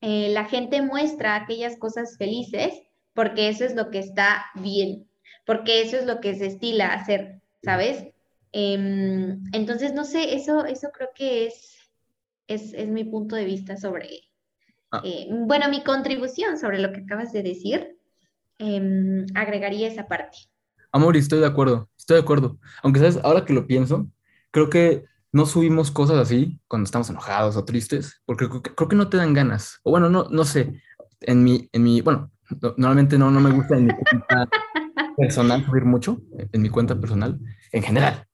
eh, 0.00 0.30
la 0.30 0.46
gente 0.46 0.80
muestra 0.80 1.36
aquellas 1.36 1.76
cosas 1.76 2.16
felices 2.16 2.72
porque 3.12 3.50
eso 3.50 3.66
es 3.66 3.74
lo 3.74 3.90
que 3.90 3.98
está 3.98 4.46
bien, 4.54 5.06
porque 5.44 5.82
eso 5.82 5.98
es 5.98 6.06
lo 6.06 6.22
que 6.22 6.34
se 6.34 6.46
estila 6.46 6.94
hacer, 6.94 7.42
¿sabes? 7.62 8.06
Em, 8.52 9.44
entonces, 9.52 9.92
no 9.92 10.04
sé, 10.04 10.34
eso, 10.34 10.64
eso 10.64 10.88
creo 10.90 11.10
que 11.14 11.46
es, 11.46 11.76
es, 12.46 12.88
mi 12.88 13.04
punto 13.04 13.36
de 13.36 13.44
vista 13.44 13.76
sobre, 13.76 14.22
ah. 14.92 15.02
eh, 15.04 15.28
bueno, 15.30 15.68
mi 15.68 15.84
contribución 15.84 16.58
sobre 16.58 16.78
lo 16.78 16.90
que 16.90 17.00
acabas 17.00 17.32
de 17.32 17.42
decir, 17.42 17.98
em, 18.58 19.26
agregaría 19.34 19.88
esa 19.88 20.08
parte. 20.08 20.38
Amor, 20.90 21.14
estoy 21.14 21.40
de 21.40 21.46
acuerdo, 21.46 21.90
estoy 22.06 22.18
de 22.18 22.22
acuerdo. 22.22 22.58
Aunque, 22.84 23.00
¿sabes? 23.00 23.18
Ahora 23.24 23.44
que 23.44 23.52
lo 23.52 23.66
pienso, 23.66 24.08
creo 24.52 24.70
que 24.70 25.04
no 25.32 25.44
subimos 25.44 25.90
cosas 25.90 26.18
así 26.18 26.60
cuando 26.68 26.84
estamos 26.84 27.10
enojados 27.10 27.56
o 27.56 27.64
tristes, 27.64 28.22
porque 28.24 28.48
creo 28.48 28.88
que, 28.88 28.96
no 28.96 29.08
te 29.08 29.16
dan 29.16 29.34
ganas. 29.34 29.80
O 29.82 29.90
bueno, 29.90 30.08
no, 30.08 30.28
no 30.30 30.44
sé, 30.44 30.80
en 31.20 31.42
mi, 31.42 31.68
en 31.72 31.82
mi, 31.82 32.00
bueno, 32.02 32.30
no- 32.62 32.74
normalmente 32.76 33.18
no, 33.18 33.32
no 33.32 33.40
me 33.40 33.50
gusta 33.50 33.76
en 33.76 33.86
mi 33.86 33.92
cuenta 33.92 34.48
personal 35.16 35.66
subir 35.66 35.84
mucho, 35.84 36.20
en 36.52 36.62
mi 36.62 36.68
cuenta 36.68 36.98
personal, 36.98 37.40
en 37.72 37.82
general. 37.82 38.24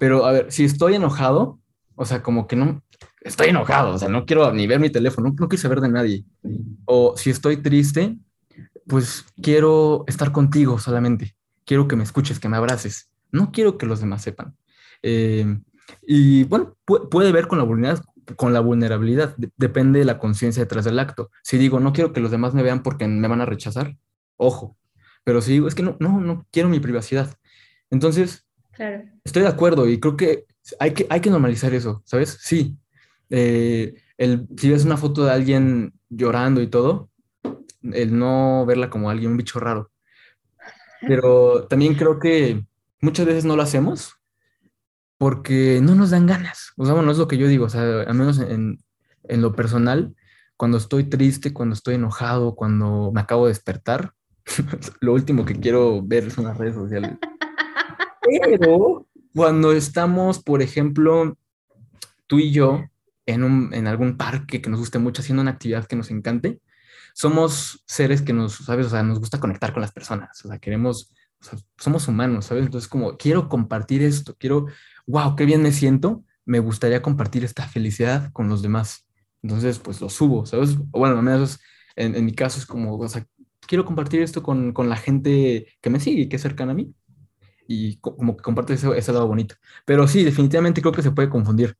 Pero 0.00 0.24
a 0.24 0.32
ver, 0.32 0.50
si 0.50 0.64
estoy 0.64 0.94
enojado, 0.94 1.60
o 1.96 2.06
sea, 2.06 2.22
como 2.22 2.46
que 2.46 2.56
no, 2.56 2.82
estoy 3.20 3.48
enojado, 3.48 3.94
o 3.94 3.98
sea, 3.98 4.08
no 4.08 4.24
quiero 4.24 4.50
ni 4.52 4.66
ver 4.66 4.80
mi 4.80 4.88
teléfono, 4.88 5.28
no, 5.28 5.34
no 5.38 5.48
quiero 5.48 5.60
saber 5.60 5.82
de 5.82 5.90
nadie. 5.90 6.24
O 6.86 7.14
si 7.16 7.28
estoy 7.28 7.58
triste, 7.58 8.16
pues 8.86 9.26
quiero 9.42 10.04
estar 10.06 10.32
contigo 10.32 10.78
solamente. 10.78 11.36
Quiero 11.66 11.86
que 11.86 11.96
me 11.96 12.04
escuches, 12.04 12.40
que 12.40 12.48
me 12.48 12.56
abraces. 12.56 13.10
No 13.32 13.52
quiero 13.52 13.78
que 13.78 13.86
los 13.86 14.00
demás 14.00 14.22
sepan. 14.22 14.56
Eh, 15.02 15.58
y 16.06 16.44
bueno, 16.44 16.76
pu- 16.86 17.08
puede 17.08 17.32
ver 17.32 17.46
con 17.48 17.58
la 17.58 17.64
vulnerabilidad, 17.64 18.04
con 18.36 18.52
la 18.52 18.60
vulnerabilidad. 18.60 19.34
de- 19.36 19.50
depende 19.56 19.98
de 20.00 20.04
la 20.04 20.18
conciencia 20.18 20.62
detrás 20.62 20.84
del 20.84 20.98
acto. 20.98 21.30
Si 21.42 21.56
digo, 21.58 21.80
no 21.80 21.92
quiero 21.92 22.12
que 22.12 22.20
los 22.20 22.30
demás 22.30 22.54
me 22.54 22.62
vean 22.62 22.82
porque 22.82 23.06
me 23.08 23.28
van 23.28 23.40
a 23.40 23.46
rechazar, 23.46 23.96
ojo. 24.36 24.76
Pero 25.24 25.40
si 25.42 25.52
digo, 25.52 25.68
es 25.68 25.74
que 25.74 25.82
no, 25.82 25.96
no, 26.00 26.20
no 26.20 26.46
quiero 26.50 26.68
mi 26.68 26.80
privacidad. 26.80 27.34
Entonces, 27.90 28.44
Claro. 28.72 29.02
Estoy 29.24 29.42
de 29.42 29.48
acuerdo 29.48 29.88
y 29.88 29.98
creo 29.98 30.16
que 30.16 30.44
hay 30.78 30.92
que, 30.92 31.04
hay 31.10 31.20
que 31.20 31.30
normalizar 31.30 31.74
eso, 31.74 32.00
¿sabes? 32.04 32.38
Sí. 32.40 32.76
Eh, 33.28 33.94
el, 34.16 34.46
si 34.56 34.70
ves 34.70 34.84
una 34.84 34.96
foto 34.96 35.24
de 35.24 35.32
alguien 35.32 35.92
llorando 36.08 36.62
y 36.62 36.68
todo, 36.68 37.10
el 37.82 38.16
no 38.16 38.64
verla 38.66 38.88
como 38.88 39.10
alguien, 39.10 39.32
un 39.32 39.36
bicho 39.36 39.58
raro. 39.58 39.90
Pero 41.06 41.66
también 41.68 41.94
creo 41.94 42.18
que 42.18 42.64
muchas 43.00 43.26
veces 43.26 43.44
no 43.44 43.56
lo 43.56 43.62
hacemos 43.62 44.14
porque 45.18 45.80
no 45.82 45.94
nos 45.94 46.10
dan 46.10 46.26
ganas. 46.26 46.72
O 46.76 46.84
sea, 46.84 46.94
bueno, 46.94 47.10
es 47.10 47.18
lo 47.18 47.28
que 47.28 47.38
yo 47.38 47.48
digo, 47.48 47.66
o 47.66 47.68
sea, 47.68 48.02
al 48.02 48.14
menos 48.14 48.38
en, 48.38 48.78
en 49.24 49.42
lo 49.42 49.54
personal, 49.54 50.14
cuando 50.56 50.78
estoy 50.78 51.04
triste, 51.04 51.52
cuando 51.52 51.74
estoy 51.74 51.96
enojado, 51.96 52.54
cuando 52.54 53.10
me 53.12 53.20
acabo 53.20 53.46
de 53.46 53.52
despertar, 53.52 54.12
lo 55.00 55.12
último 55.14 55.44
que 55.44 55.54
quiero 55.54 56.02
ver 56.02 56.30
son 56.30 56.44
las 56.44 56.58
redes 56.58 56.74
sociales. 56.74 57.16
Pero 58.22 59.06
cuando 59.34 59.72
estamos, 59.72 60.42
por 60.42 60.62
ejemplo, 60.62 61.36
tú 62.26 62.38
y 62.38 62.52
yo 62.52 62.84
en, 63.26 63.44
un, 63.44 63.72
en 63.72 63.86
algún 63.86 64.16
parque 64.16 64.60
que 64.60 64.70
nos 64.70 64.80
guste 64.80 64.98
mucho, 64.98 65.22
haciendo 65.22 65.42
una 65.42 65.52
actividad 65.52 65.86
que 65.86 65.96
nos 65.96 66.10
encante, 66.10 66.60
somos 67.14 67.82
seres 67.86 68.22
que 68.22 68.32
nos, 68.32 68.56
¿sabes? 68.56 68.86
O 68.86 68.90
sea, 68.90 69.02
nos 69.02 69.20
gusta 69.20 69.40
conectar 69.40 69.72
con 69.72 69.82
las 69.82 69.92
personas, 69.92 70.44
o 70.44 70.48
sea, 70.48 70.58
queremos, 70.58 71.12
o 71.40 71.44
sea, 71.44 71.58
somos 71.78 72.08
humanos, 72.08 72.46
¿sabes? 72.46 72.64
Entonces, 72.66 72.88
como, 72.88 73.16
quiero 73.16 73.48
compartir 73.48 74.02
esto, 74.02 74.34
quiero, 74.38 74.66
wow, 75.06 75.36
qué 75.36 75.44
bien 75.44 75.62
me 75.62 75.72
siento, 75.72 76.24
me 76.44 76.58
gustaría 76.60 77.02
compartir 77.02 77.44
esta 77.44 77.66
felicidad 77.68 78.32
con 78.32 78.48
los 78.48 78.62
demás. 78.62 79.06
Entonces, 79.42 79.78
pues 79.78 80.00
lo 80.00 80.08
subo, 80.10 80.46
¿sabes? 80.46 80.76
Bueno, 80.90 81.16
al 81.18 81.22
menos 81.22 81.60
en, 81.96 82.14
en 82.16 82.24
mi 82.24 82.32
caso 82.34 82.58
es 82.58 82.66
como, 82.66 82.96
o 82.98 83.08
sea, 83.08 83.26
quiero 83.66 83.84
compartir 83.84 84.22
esto 84.22 84.42
con, 84.42 84.72
con 84.72 84.88
la 84.88 84.96
gente 84.96 85.66
que 85.80 85.90
me 85.90 86.00
sigue 86.00 86.22
y 86.22 86.28
que 86.28 86.36
es 86.36 86.42
cercana 86.42 86.72
a 86.72 86.74
mí 86.74 86.92
y 87.66 87.98
co- 87.98 88.16
como 88.16 88.36
que 88.36 88.42
comparte 88.42 88.74
ese, 88.74 88.88
ese 88.96 89.12
lado 89.12 89.26
bonito. 89.28 89.54
Pero 89.84 90.08
sí, 90.08 90.24
definitivamente 90.24 90.80
creo 90.80 90.92
que 90.92 91.02
se 91.02 91.10
puede 91.12 91.28
confundir. 91.30 91.76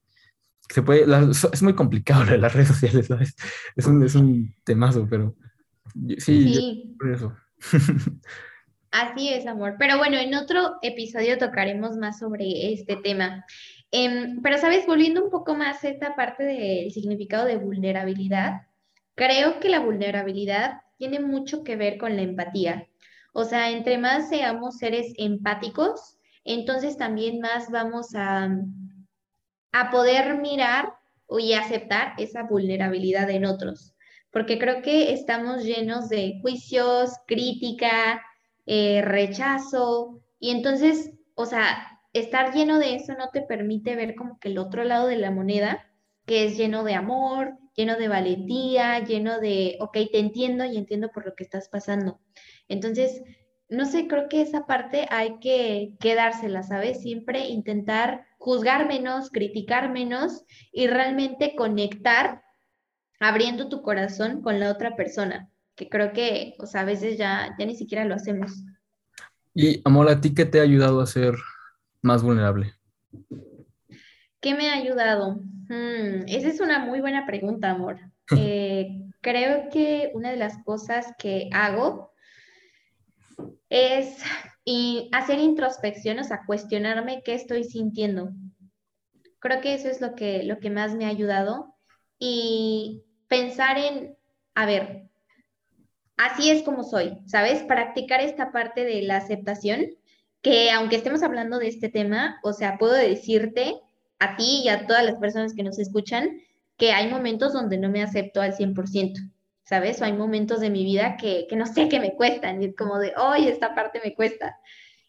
Se 0.71 0.83
puede, 0.83 1.07
la- 1.07 1.31
es 1.31 1.63
muy 1.63 1.75
complicado 1.75 2.25
de 2.27 2.39
las 2.39 2.53
redes 2.55 2.69
sociales, 2.69 3.07
¿sabes? 3.07 3.35
Es 3.77 3.87
un, 3.87 4.03
es 4.05 4.15
un 4.15 4.55
temazo, 4.65 5.07
pero 5.09 5.35
yo- 5.95 6.17
sí, 6.19 6.53
yo- 6.53 6.61
Sí, 6.61 6.97
por 6.99 7.11
eso. 7.13 7.37
así 8.91 9.33
es, 9.33 9.47
amor. 9.47 9.77
Pero 9.79 9.99
bueno, 9.99 10.17
en 10.19 10.35
otro 10.35 10.77
episodio 10.83 11.39
tocaremos 11.39 11.97
más 11.97 12.19
sobre 12.19 12.73
este 12.73 12.97
tema. 12.97 13.45
Em, 13.91 14.43
pero, 14.43 14.59
¿sabes? 14.59 14.87
Volviendo 14.87 15.25
un 15.25 15.31
poco 15.31 15.55
más 15.55 15.83
a 15.85 15.89
esta 15.89 16.15
parte 16.15 16.45
del 16.45 16.91
significado 16.93 17.47
de 17.47 17.57
vulnerabilidad, 17.57 18.63
creo 19.15 19.61
que 19.61 19.69
la 19.69 19.81
vulnerabilidad 19.81 20.83
tiene 20.99 21.21
mucho 21.21 21.65
que 21.65 21.77
ver 21.77 21.99
con 21.99 22.17
la 22.17 22.23
empatía. 22.23 22.89
O 23.33 23.45
sea, 23.45 23.71
entre 23.71 23.99
más 23.99 24.29
seamos 24.29 24.79
seres 24.79 25.13
empáticos, 25.17 26.19
entonces 26.45 26.97
también 26.97 27.41
más 27.41 27.71
vamos 27.71 28.15
a, 28.15 28.49
a 29.73 29.91
poder 29.91 30.39
mirar 30.39 30.95
y 31.39 31.53
aceptar 31.53 32.15
esa 32.19 32.43
vulnerabilidad 32.45 33.29
en 33.31 33.45
otros. 33.45 33.95
Porque 34.31 34.59
creo 34.59 34.83
que 34.83 35.13
estamos 35.13 35.65
llenos 35.65 36.09
de 36.09 36.39
juicios, 36.43 37.13
crítica, 37.27 38.23
eh, 38.69 39.03
rechazo, 39.03 40.21
y 40.39 40.51
entonces, 40.51 41.13
o 41.35 41.47
sea, 41.47 42.01
estar 42.13 42.53
lleno 42.55 42.79
de 42.79 42.95
eso 42.97 43.15
no 43.15 43.31
te 43.31 43.43
permite 43.43 43.97
ver 43.97 44.15
como 44.15 44.39
que 44.39 44.49
el 44.49 44.59
otro 44.59 44.85
lado 44.85 45.09
de 45.09 45.17
la 45.17 45.31
moneda, 45.31 45.91
que 46.27 46.45
es 46.45 46.59
lleno 46.59 46.85
de 46.85 46.95
amor, 46.95 47.55
lleno 47.75 47.97
de 47.97 48.09
valentía, 48.09 48.99
lleno 49.01 49.41
de, 49.41 49.79
ok, 49.81 49.95
te 50.13 50.19
entiendo 50.19 50.67
y 50.67 50.77
entiendo 50.77 51.11
por 51.11 51.25
lo 51.25 51.35
que 51.35 51.45
estás 51.45 51.71
pasando. 51.71 52.21
Entonces, 52.69 53.23
no 53.71 53.87
sé, 53.87 54.07
creo 54.07 54.29
que 54.29 54.43
esa 54.43 54.67
parte 54.67 55.07
hay 55.11 55.39
que 55.41 55.95
quedársela, 55.99 56.63
¿sabes? 56.63 57.01
Siempre 57.01 57.49
intentar 57.49 58.27
juzgar 58.39 58.87
menos, 58.87 59.31
criticar 59.31 59.91
menos 59.91 60.45
y 60.73 60.89
realmente 60.89 61.55
conectar 61.57 62.43
abriendo 63.19 63.69
tu 63.69 63.83
corazón 63.83 64.43
con 64.43 64.61
la 64.61 64.71
otra 64.71 64.95
persona, 64.95 65.51
que 65.79 65.89
creo 65.89 66.13
que, 66.13 66.57
o 66.59 66.67
sea, 66.67 66.81
a 66.81 66.85
veces 66.85 67.17
ya, 67.17 67.55
ya 67.57 67.65
ni 67.65 67.77
siquiera 67.77 68.05
lo 68.05 68.17
hacemos. 68.17 68.65
Y 69.55 69.81
amor, 69.85 70.09
¿a 70.09 70.21
ti 70.21 70.35
qué 70.35 70.45
te 70.45 70.59
ha 70.59 70.65
ayudado 70.65 71.01
a 71.01 71.07
ser 71.07 71.35
más 72.03 72.23
vulnerable? 72.23 72.75
¿Qué 74.41 74.55
me 74.55 74.69
ha 74.69 74.75
ayudado? 74.75 75.37
Hmm, 75.69 76.27
esa 76.27 76.49
es 76.49 76.61
una 76.61 76.81
muy 76.81 77.01
buena 77.01 77.25
pregunta, 77.25 77.71
amor. 77.71 77.99
Eh, 78.37 79.07
creo 79.23 79.71
que 79.71 80.11
una 80.13 80.31
de 80.31 80.37
las 80.37 80.63
cosas 80.63 81.15
que 81.19 81.49
hago 81.51 82.13
es 83.71 84.23
y 84.67 85.09
hacer 85.13 85.39
introspección, 85.39 86.19
o 86.19 86.25
sea, 86.25 86.43
cuestionarme 86.45 87.23
qué 87.25 87.33
estoy 87.33 87.65
sintiendo. 87.65 88.33
Creo 89.39 89.63
que 89.63 89.73
eso 89.73 89.89
es 89.89 90.03
lo 90.03 90.15
que, 90.15 90.43
lo 90.43 90.59
que 90.59 90.69
más 90.69 90.95
me 90.95 91.07
ha 91.07 91.09
ayudado 91.09 91.75
y 92.19 93.03
pensar 93.29 93.79
en, 93.79 94.19
a 94.55 94.67
ver, 94.67 95.09
así 96.19 96.51
es 96.51 96.63
como 96.63 96.85
soy, 96.85 97.19
¿sabes? 97.27 97.63
Practicar 97.63 98.21
esta 98.21 98.53
parte 98.53 98.85
de 98.85 99.03
la 99.03 99.17
aceptación, 99.17 99.87
que 100.43 100.71
aunque 100.71 100.97
estemos 100.97 101.23
hablando 101.23 101.59
de 101.59 101.69
este 101.69 101.89
tema, 101.89 102.39
o 102.43 102.53
sea, 102.53 102.77
puedo 102.77 102.95
decirte 102.95 103.77
a 104.19 104.37
ti 104.37 104.63
y 104.65 104.69
a 104.69 104.87
todas 104.87 105.05
las 105.05 105.19
personas 105.19 105.55
que 105.55 105.63
nos 105.63 105.79
escuchan 105.79 106.41
que 106.77 106.93
hay 106.93 107.09
momentos 107.09 107.53
donde 107.53 107.79
no 107.79 107.89
me 107.89 108.03
acepto 108.03 108.41
al 108.41 108.55
100%, 108.55 109.33
¿sabes? 109.65 110.01
O 110.01 110.05
hay 110.05 110.13
momentos 110.13 110.61
de 110.61 110.71
mi 110.71 110.85
vida 110.85 111.17
que, 111.17 111.47
que 111.49 111.57
no 111.57 111.67
sé, 111.67 111.89
que 111.89 112.01
me 112.01 112.15
cuestan, 112.15 112.63
y 112.63 112.67
es 112.67 112.77
como 112.77 112.99
de, 112.99 113.15
hoy 113.17 113.49
esta 113.49 113.75
parte 113.75 114.01
me 114.05 114.15
cuesta. 114.15 114.59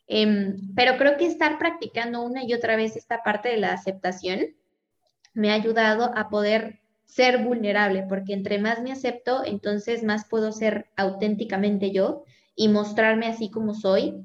Em, 0.07 0.73
pero 0.75 0.97
creo 0.97 1.17
que 1.17 1.27
estar 1.27 1.59
practicando 1.59 2.23
una 2.23 2.43
y 2.43 2.53
otra 2.53 2.75
vez 2.75 2.95
esta 2.95 3.21
parte 3.21 3.49
de 3.49 3.57
la 3.57 3.73
aceptación 3.73 4.55
me 5.33 5.51
ha 5.51 5.53
ayudado 5.53 6.11
a 6.17 6.29
poder 6.29 6.78
ser 7.09 7.43
vulnerable, 7.43 8.05
porque 8.07 8.33
entre 8.33 8.59
más 8.59 8.81
me 8.83 8.91
acepto, 8.91 9.43
entonces 9.43 10.03
más 10.03 10.25
puedo 10.29 10.51
ser 10.51 10.89
auténticamente 10.95 11.91
yo 11.91 12.23
y 12.55 12.69
mostrarme 12.69 13.25
así 13.25 13.49
como 13.49 13.73
soy 13.73 14.23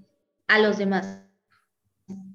a 0.49 0.59
los 0.59 0.77
demás. 0.77 1.23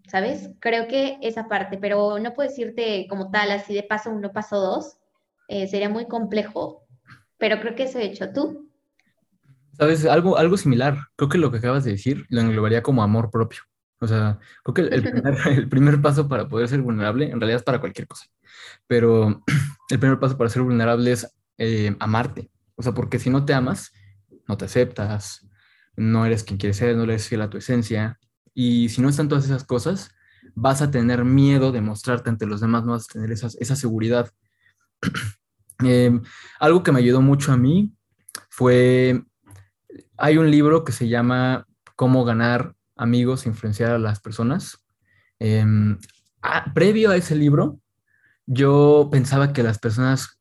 ¿Sabes? 0.08 0.50
Creo 0.60 0.88
que 0.88 1.20
esa 1.22 1.48
parte, 1.48 1.78
pero 1.78 2.18
no 2.18 2.34
puedo 2.34 2.50
decirte 2.50 3.06
como 3.08 3.30
tal, 3.30 3.52
así 3.52 3.76
de 3.76 3.84
paso 3.84 4.10
uno, 4.10 4.32
paso 4.32 4.60
dos, 4.60 4.98
eh, 5.48 5.68
sería 5.68 5.88
muy 5.88 6.08
complejo, 6.08 6.84
pero 7.38 7.60
creo 7.62 7.76
que 7.76 7.84
eso 7.84 8.00
he 8.00 8.06
hecho 8.06 8.34
tú. 8.34 8.72
¿Sabes? 9.74 10.04
Algo, 10.06 10.36
algo 10.36 10.58
similar. 10.58 10.98
Creo 11.16 11.30
que 11.30 11.38
lo 11.38 11.52
que 11.52 11.60
acabas 11.60 11.84
de 11.84 11.92
decir 11.92 12.26
lo 12.30 12.42
englobaría 12.42 12.82
como 12.82 13.04
amor 13.04 13.30
propio. 13.30 13.62
O 14.02 14.08
sea, 14.08 14.40
creo 14.64 14.74
que 14.74 14.82
el, 14.82 14.94
el 14.94 15.04
primer, 15.12 15.36
el 15.48 15.70
primer 15.70 16.02
paso 16.02 16.28
para 16.28 16.50
poder 16.50 16.68
ser 16.68 16.82
vulnerable, 16.82 17.26
en 17.26 17.40
realidad 17.40 17.58
es 17.58 17.64
para 17.64 17.80
cualquier 17.80 18.08
cosa, 18.08 18.26
pero 18.88 19.43
el 19.89 20.00
primer 20.00 20.19
paso 20.19 20.38
para 20.38 20.50
ser 20.50 20.62
vulnerable 20.62 21.12
es 21.12 21.28
eh, 21.58 21.95
amarte. 22.00 22.52
O 22.76 22.84
sea, 22.84 22.93
porque 22.93 23.19
si 23.19 23.30
no 23.30 23.45
te 23.45 23.54
amas, 23.54 23.91
no 24.48 24.58
te 24.58 24.65
aceptas, 24.65 25.48
no 25.95 26.26
eres 26.26 26.43
quien 26.43 26.58
quieres 26.58 26.78
ser, 26.78 26.95
no 26.95 27.04
eres 27.04 27.28
fiel 27.28 27.41
a 27.41 27.50
tu 27.50 27.58
esencia. 27.58 28.19
Y 28.54 28.89
si 28.89 29.02
no 29.02 29.10
están 29.10 29.28
todas 29.28 29.45
esas 29.45 29.63
cosas, 29.63 30.12
vas 30.56 30.82
a 30.82 30.91
tener 30.91 31.26
miedo 31.26 31.72
de 31.72 31.82
mostrarte 31.82 32.30
ante 32.30 32.45
los 32.45 32.62
demás, 32.62 32.86
no 32.86 32.93
vas 32.93 33.06
a 33.10 33.13
tener 33.13 33.32
esas, 33.32 33.56
esa 33.60 33.76
seguridad. 33.76 34.32
Eh, 35.86 36.12
algo 36.60 36.84
que 36.84 36.91
me 36.91 37.00
ayudó 37.00 37.22
mucho 37.22 37.54
a 37.54 37.58
mí 37.58 37.93
fue, 38.50 39.24
hay 40.17 40.38
un 40.38 40.52
libro 40.52 40.84
que 40.84 40.91
se 40.91 41.08
llama 41.08 41.65
Cómo 41.95 42.26
ganar 42.26 42.76
amigos 42.98 43.45
e 43.45 43.50
influenciar 43.50 43.91
a 43.91 43.98
las 43.98 44.19
personas. 44.19 44.86
Eh, 45.39 45.63
ah, 46.41 46.74
previo 46.74 47.12
a 47.12 47.15
ese 47.15 47.34
libro, 47.34 47.80
yo 48.52 49.10
pensaba 49.12 49.54
que 49.54 49.62
las 49.62 49.78
personas 49.78 50.40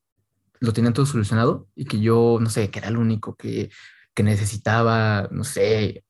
lo 0.61 0.73
tenían 0.73 0.95
todo 0.95 1.05
solucionado 1.05 1.69
y 1.77 1.85
que 1.85 2.01
yo, 2.01 2.39
no 2.41 2.49
sé, 2.49 2.71
que 2.71 2.79
era 2.79 2.89
el 2.89 2.97
único 2.97 3.37
que, 3.37 3.71
que 4.15 4.23
necesitaba, 4.23 5.29
no 5.31 5.45
sé, 5.45 6.05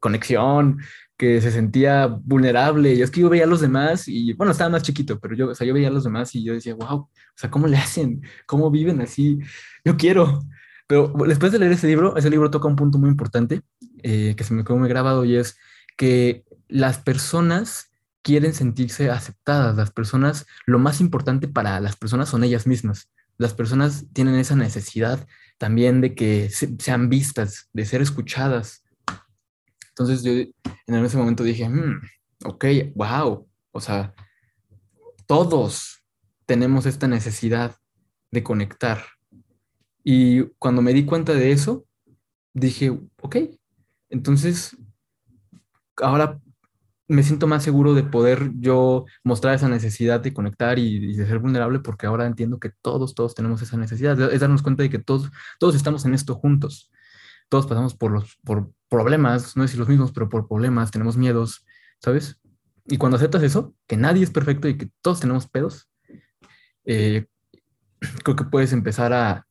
conexión, 0.00 0.80
que 1.16 1.40
se 1.40 1.52
sentía 1.52 2.06
vulnerable. 2.08 2.94
Y 2.94 3.02
es 3.02 3.12
que 3.12 3.20
yo 3.20 3.30
veía 3.30 3.44
a 3.44 3.46
los 3.46 3.60
demás 3.60 4.08
y, 4.08 4.32
bueno, 4.32 4.50
estaba 4.50 4.70
más 4.70 4.82
chiquito, 4.82 5.20
pero 5.20 5.36
yo, 5.36 5.48
o 5.50 5.54
sea, 5.54 5.64
yo 5.64 5.72
veía 5.72 5.86
a 5.86 5.92
los 5.92 6.02
demás 6.02 6.34
y 6.34 6.44
yo 6.44 6.52
decía, 6.52 6.74
wow, 6.74 6.98
o 6.98 7.10
sea, 7.36 7.48
¿cómo 7.48 7.68
le 7.68 7.76
hacen? 7.76 8.22
¿Cómo 8.46 8.68
viven 8.68 9.00
así? 9.00 9.38
Yo 9.84 9.96
quiero. 9.96 10.40
Pero 10.88 11.14
después 11.28 11.52
de 11.52 11.60
leer 11.60 11.72
ese 11.72 11.86
libro, 11.86 12.16
ese 12.16 12.28
libro 12.28 12.50
toca 12.50 12.66
un 12.66 12.76
punto 12.76 12.98
muy 12.98 13.08
importante 13.08 13.62
eh, 14.02 14.34
que 14.36 14.42
se 14.44 14.52
me 14.52 14.64
quedó 14.64 14.76
muy 14.78 14.88
grabado 14.88 15.24
y 15.24 15.36
es 15.36 15.56
que 15.96 16.44
las 16.68 16.98
personas 16.98 17.92
quieren 18.26 18.54
sentirse 18.54 19.08
aceptadas. 19.08 19.76
Las 19.76 19.92
personas, 19.92 20.46
lo 20.66 20.80
más 20.80 21.00
importante 21.00 21.46
para 21.46 21.78
las 21.78 21.94
personas 21.94 22.28
son 22.28 22.42
ellas 22.42 22.66
mismas. 22.66 23.08
Las 23.38 23.54
personas 23.54 24.06
tienen 24.12 24.34
esa 24.34 24.56
necesidad 24.56 25.28
también 25.58 26.00
de 26.00 26.16
que 26.16 26.50
sean 26.50 27.08
vistas, 27.08 27.70
de 27.72 27.84
ser 27.84 28.02
escuchadas. 28.02 28.82
Entonces 29.90 30.24
yo 30.24 30.32
en 30.32 31.04
ese 31.04 31.16
momento 31.16 31.44
dije, 31.44 31.68
hmm, 31.68 32.00
ok, 32.46 32.64
wow, 32.96 33.48
o 33.70 33.80
sea, 33.80 34.12
todos 35.28 36.02
tenemos 36.46 36.84
esta 36.84 37.06
necesidad 37.06 37.76
de 38.32 38.42
conectar. 38.42 39.04
Y 40.02 40.46
cuando 40.58 40.82
me 40.82 40.92
di 40.92 41.04
cuenta 41.04 41.32
de 41.32 41.52
eso, 41.52 41.86
dije, 42.52 42.90
ok, 43.22 43.36
entonces 44.10 44.76
ahora 45.98 46.40
me 47.08 47.22
siento 47.22 47.46
más 47.46 47.62
seguro 47.62 47.94
de 47.94 48.02
poder 48.02 48.50
yo 48.58 49.06
mostrar 49.22 49.54
esa 49.54 49.68
necesidad 49.68 50.20
de 50.20 50.34
conectar 50.34 50.78
y, 50.78 51.14
de 51.14 51.26
ser 51.26 51.38
vulnerable 51.38 51.78
porque 51.80 52.06
ahora 52.06 52.26
entiendo 52.26 52.58
que 52.58 52.70
todos, 52.82 53.14
todos 53.14 53.34
tenemos 53.34 53.62
esa 53.62 53.76
necesidad. 53.76 54.20
Es 54.32 54.40
darnos 54.40 54.62
cuenta 54.62 54.82
de 54.82 54.90
que 54.90 54.98
todos, 54.98 55.30
todos 55.58 55.74
estamos 55.76 56.04
en 56.04 56.14
esto 56.14 56.34
juntos. 56.34 56.90
Todos 57.48 57.66
pasamos 57.66 57.94
por 57.94 58.10
los 58.10 58.36
por 58.44 58.72
problemas, 58.88 59.56
no 59.56 59.62
decir 59.62 59.78
los 59.78 59.88
mismos, 59.88 60.12
pero 60.12 60.28
por 60.28 60.48
problemas, 60.48 60.90
tenemos 60.90 61.16
miedos, 61.16 61.64
¿sabes? 62.00 62.40
Y 62.86 62.98
cuando 62.98 63.16
aceptas 63.16 63.42
eso, 63.42 63.74
que 63.86 63.96
nadie 63.96 64.24
es 64.24 64.30
perfecto 64.30 64.68
y 64.68 64.76
que 64.76 64.90
todos 65.00 65.20
tenemos 65.20 65.46
pedos, 65.48 65.88
eh, 66.84 67.26
creo 68.24 68.36
que 68.36 68.44
puedes 68.44 68.72
empezar 68.72 69.12
a, 69.12 69.46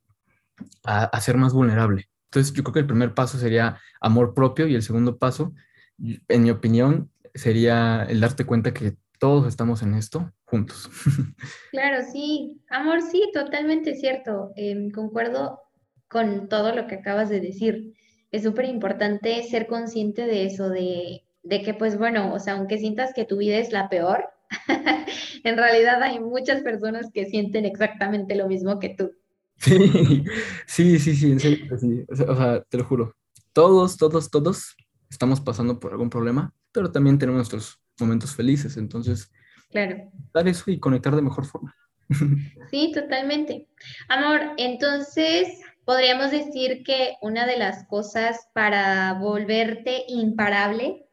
a, 0.84 1.04
a 1.06 1.22
ser 1.22 1.38
más 1.38 1.54
vulnerable. 1.54 2.10
Entonces, 2.26 2.54
yo 2.54 2.64
creo 2.64 2.74
que 2.74 2.80
el 2.82 2.88
primer 2.88 3.14
paso 3.14 3.38
sería 3.38 3.80
amor 4.02 4.34
propio 4.34 4.68
y 4.68 4.76
el 4.76 4.84
segundo 4.84 5.18
paso, 5.18 5.54
en 5.98 6.44
mi 6.44 6.52
opinión, 6.52 7.10
sería 7.36 8.06
el 8.10 8.22
darte 8.22 8.46
cuenta 8.46 8.74
que 8.74 8.96
todos 9.20 9.48
estamos 9.48 9.82
en 9.82 9.94
esto 9.94 10.32
juntos. 10.46 10.90
Claro, 11.72 12.06
sí, 12.10 12.62
amor, 12.70 13.02
sí, 13.02 13.30
totalmente 13.34 13.96
cierto. 13.96 14.54
Em, 14.56 14.92
concuerdo 14.92 15.60
con 16.08 16.48
todo 16.48 16.74
lo 16.74 16.88
que 16.88 16.96
acabas 16.96 17.30
de 17.30 17.42
decir. 17.42 17.94
Es 18.32 18.44
súper 18.44 18.66
importante 18.66 19.44
ser 19.44 19.68
consciente 19.68 20.26
de 20.26 20.46
eso, 20.46 20.70
de, 20.70 21.24
de 21.44 21.62
que 21.62 21.74
pues 21.74 21.98
bueno, 21.98 22.34
o 22.34 22.40
sea, 22.40 22.54
aunque 22.54 22.78
sientas 22.78 23.14
que 23.14 23.26
tu 23.26 23.38
vida 23.38 23.58
es 23.58 23.74
la 23.74 23.90
peor, 23.90 24.26
en 25.44 25.58
realidad 25.58 26.02
hay 26.02 26.20
muchas 26.20 26.62
personas 26.62 27.12
que 27.14 27.26
sienten 27.26 27.66
exactamente 27.66 28.36
lo 28.36 28.48
mismo 28.48 28.80
que 28.80 28.90
tú. 28.90 29.12
Sí, 29.58 30.24
sí, 30.66 31.00
sí, 31.00 31.16
sí, 31.16 31.32
en 31.32 31.40
serio, 31.40 31.78
sí. 31.78 32.06
O 32.10 32.36
sea, 32.36 32.62
te 32.64 32.78
lo 32.78 32.86
juro. 32.86 33.16
Todos, 33.52 33.98
todos, 33.98 34.30
todos 34.30 34.76
estamos 35.10 35.42
pasando 35.42 35.80
por 35.80 35.92
algún 35.92 36.10
problema 36.10 36.54
pero 36.76 36.92
también 36.92 37.18
tenemos 37.18 37.38
nuestros 37.38 37.80
momentos 38.00 38.36
felices, 38.36 38.76
entonces, 38.76 39.32
claro. 39.72 40.12
dar 40.34 40.48
eso 40.48 40.70
y 40.70 40.78
conectar 40.78 41.16
de 41.16 41.22
mejor 41.22 41.46
forma. 41.46 41.76
Sí, 42.70 42.92
totalmente. 42.94 43.68
Amor, 44.10 44.42
entonces 44.58 45.62
podríamos 45.86 46.32
decir 46.32 46.84
que 46.84 47.16
una 47.22 47.46
de 47.48 47.58
las 47.58 47.88
cosas 47.88 48.50
para 48.54 49.14
volverte 49.14 50.04
imparable 50.08 51.08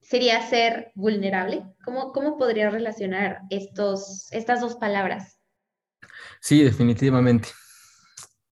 sería 0.00 0.40
ser 0.42 0.92
vulnerable. 0.94 1.64
¿Cómo, 1.84 2.12
cómo 2.12 2.38
podrías 2.38 2.72
relacionar 2.72 3.40
estos, 3.50 4.32
estas 4.32 4.60
dos 4.60 4.76
palabras? 4.76 5.40
Sí, 6.40 6.62
definitivamente. 6.62 7.48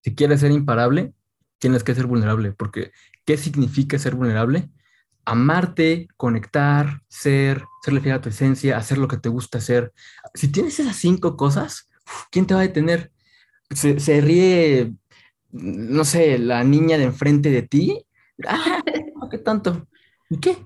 Si 0.03 0.13
quieres 0.13 0.41
ser 0.41 0.51
imparable, 0.51 1.13
tienes 1.59 1.83
que 1.83 1.95
ser 1.95 2.05
vulnerable, 2.05 2.51
porque 2.51 2.91
¿qué 3.25 3.37
significa 3.37 3.97
ser 3.97 4.15
vulnerable? 4.15 4.69
Amarte, 5.27 6.07
conectar, 6.15 7.01
ser, 7.09 7.65
serle 7.83 7.99
fiel 7.99 8.15
a 8.15 8.21
tu 8.21 8.29
esencia, 8.29 8.77
hacer 8.77 8.97
lo 8.97 9.09
que 9.09 9.17
te 9.17 9.27
gusta 9.27 9.57
hacer. 9.57 9.91
Si 10.33 10.47
tienes 10.47 10.79
esas 10.79 10.95
cinco 10.95 11.35
cosas, 11.35 11.89
¿quién 12.31 12.47
te 12.47 12.53
va 12.53 12.61
a 12.61 12.63
detener? 12.63 13.11
Se, 13.69 14.21
ríe, 14.21 14.93
no 15.51 16.05
sé, 16.05 16.39
la 16.39 16.63
niña 16.63 16.97
de 16.97 17.03
enfrente 17.03 17.51
de 17.51 17.61
ti. 17.61 18.05
¡Ah! 18.47 18.81
¿Qué 19.29 19.37
tanto? 19.37 19.85
¿Y 20.29 20.37
qué? 20.37 20.65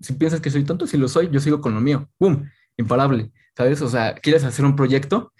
Si 0.00 0.14
piensas 0.14 0.40
que 0.40 0.50
soy 0.50 0.64
tonto, 0.64 0.86
si 0.86 0.96
lo 0.96 1.06
soy, 1.06 1.28
yo 1.30 1.38
sigo 1.40 1.60
con 1.60 1.74
lo 1.74 1.80
mío. 1.82 2.08
¡Pum! 2.16 2.48
Imparable. 2.78 3.30
¿Sabes? 3.54 3.82
O 3.82 3.90
sea, 3.90 4.14
quieres 4.14 4.44
hacer 4.44 4.64
un 4.64 4.74
proyecto, 4.74 5.34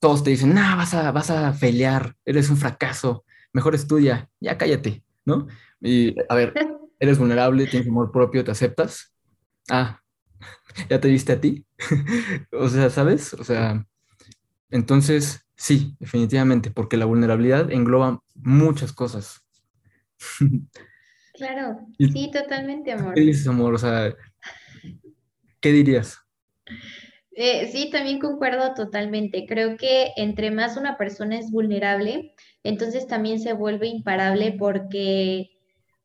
todos 0.00 0.24
te 0.24 0.30
dicen, 0.30 0.54
no, 0.54 0.76
vas 0.78 0.94
a, 0.94 1.12
vas 1.12 1.30
a 1.30 1.52
pelear, 1.52 2.16
eres 2.24 2.48
un 2.48 2.56
fracaso, 2.56 3.26
mejor 3.52 3.74
estudia, 3.74 4.30
ya 4.40 4.56
cállate, 4.56 5.04
¿no? 5.26 5.46
Y 5.80 6.14
a 6.28 6.34
ver, 6.34 6.54
eres 7.02 7.18
vulnerable, 7.18 7.66
tienes 7.66 7.88
amor 7.88 8.12
propio, 8.12 8.44
te 8.44 8.52
aceptas. 8.52 9.12
Ah, 9.68 10.00
ya 10.88 11.00
te 11.00 11.08
viste 11.08 11.32
a 11.32 11.40
ti. 11.40 11.66
o 12.52 12.68
sea, 12.68 12.90
¿sabes? 12.90 13.34
O 13.34 13.42
sea, 13.42 13.84
entonces, 14.70 15.44
sí, 15.56 15.96
definitivamente, 15.98 16.70
porque 16.70 16.96
la 16.96 17.04
vulnerabilidad 17.04 17.72
engloba 17.72 18.22
muchas 18.36 18.92
cosas. 18.92 19.44
claro, 21.34 21.80
sí, 21.98 22.30
totalmente, 22.32 22.92
amor. 22.92 23.14
¿Qué 23.14 23.22
dices, 23.22 23.48
amor? 23.48 23.74
O 23.74 23.78
sea, 23.78 24.14
¿qué 25.60 25.72
dirías? 25.72 26.20
Eh, 27.32 27.68
sí, 27.72 27.90
también 27.90 28.20
concuerdo 28.20 28.74
totalmente. 28.74 29.44
Creo 29.48 29.76
que 29.76 30.12
entre 30.16 30.52
más 30.52 30.76
una 30.76 30.96
persona 30.96 31.36
es 31.36 31.50
vulnerable, 31.50 32.36
entonces 32.62 33.08
también 33.08 33.40
se 33.40 33.54
vuelve 33.54 33.88
imparable 33.88 34.54
porque 34.56 35.51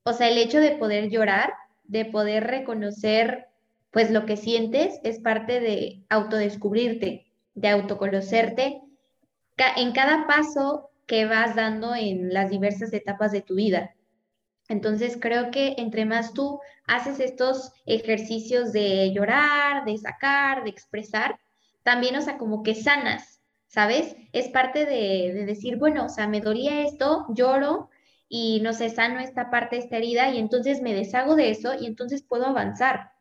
o 0.07 0.13
sea, 0.13 0.29
el 0.29 0.37
hecho 0.37 0.61
de 0.61 0.71
poder 0.71 1.09
llorar, 1.09 1.53
de 1.83 2.05
poder 2.05 2.45
reconocer 2.45 3.47
pues 3.91 4.09
lo 4.09 4.25
que 4.25 4.37
sientes 4.37 5.01
es 5.03 5.19
parte 5.19 5.59
de 5.59 6.01
autodescubrirte, 6.07 7.25
de 7.55 7.67
autoconocerte 7.67 8.81
en 9.75 9.91
cada 9.91 10.25
paso 10.25 10.91
que 11.07 11.25
vas 11.25 11.57
dando 11.57 11.93
en 11.93 12.33
las 12.33 12.49
diversas 12.49 12.93
etapas 12.93 13.33
de 13.33 13.41
tu 13.41 13.55
vida. 13.55 13.95
Entonces 14.69 15.17
creo 15.19 15.51
que 15.51 15.75
entre 15.77 16.05
más 16.05 16.33
tú 16.33 16.61
haces 16.85 17.19
estos 17.19 17.73
ejercicios 17.85 18.71
de 18.71 19.11
llorar, 19.11 19.83
de 19.83 19.97
sacar, 19.97 20.63
de 20.63 20.69
expresar, 20.69 21.37
también, 21.83 22.15
o 22.15 22.21
sea, 22.21 22.37
como 22.37 22.63
que 22.63 22.75
sanas, 22.75 23.41
¿sabes? 23.67 24.15
Es 24.31 24.47
parte 24.47 24.85
de, 24.85 25.33
de 25.33 25.45
decir, 25.45 25.75
bueno, 25.75 26.05
o 26.05 26.09
sea, 26.09 26.29
me 26.29 26.39
dolía 26.39 26.83
esto, 26.83 27.25
lloro, 27.29 27.89
y 28.29 28.59
no 28.61 28.73
sé, 28.73 28.89
sano 28.89 29.19
esta 29.19 29.49
parte, 29.49 29.77
esta 29.77 29.97
herida 29.97 30.31
y 30.31 30.39
entonces 30.39 30.81
me 30.81 30.93
deshago 30.93 31.35
de 31.35 31.49
eso 31.49 31.73
y 31.79 31.85
entonces 31.85 32.23
puedo 32.23 32.45
avanzar. 32.45 33.11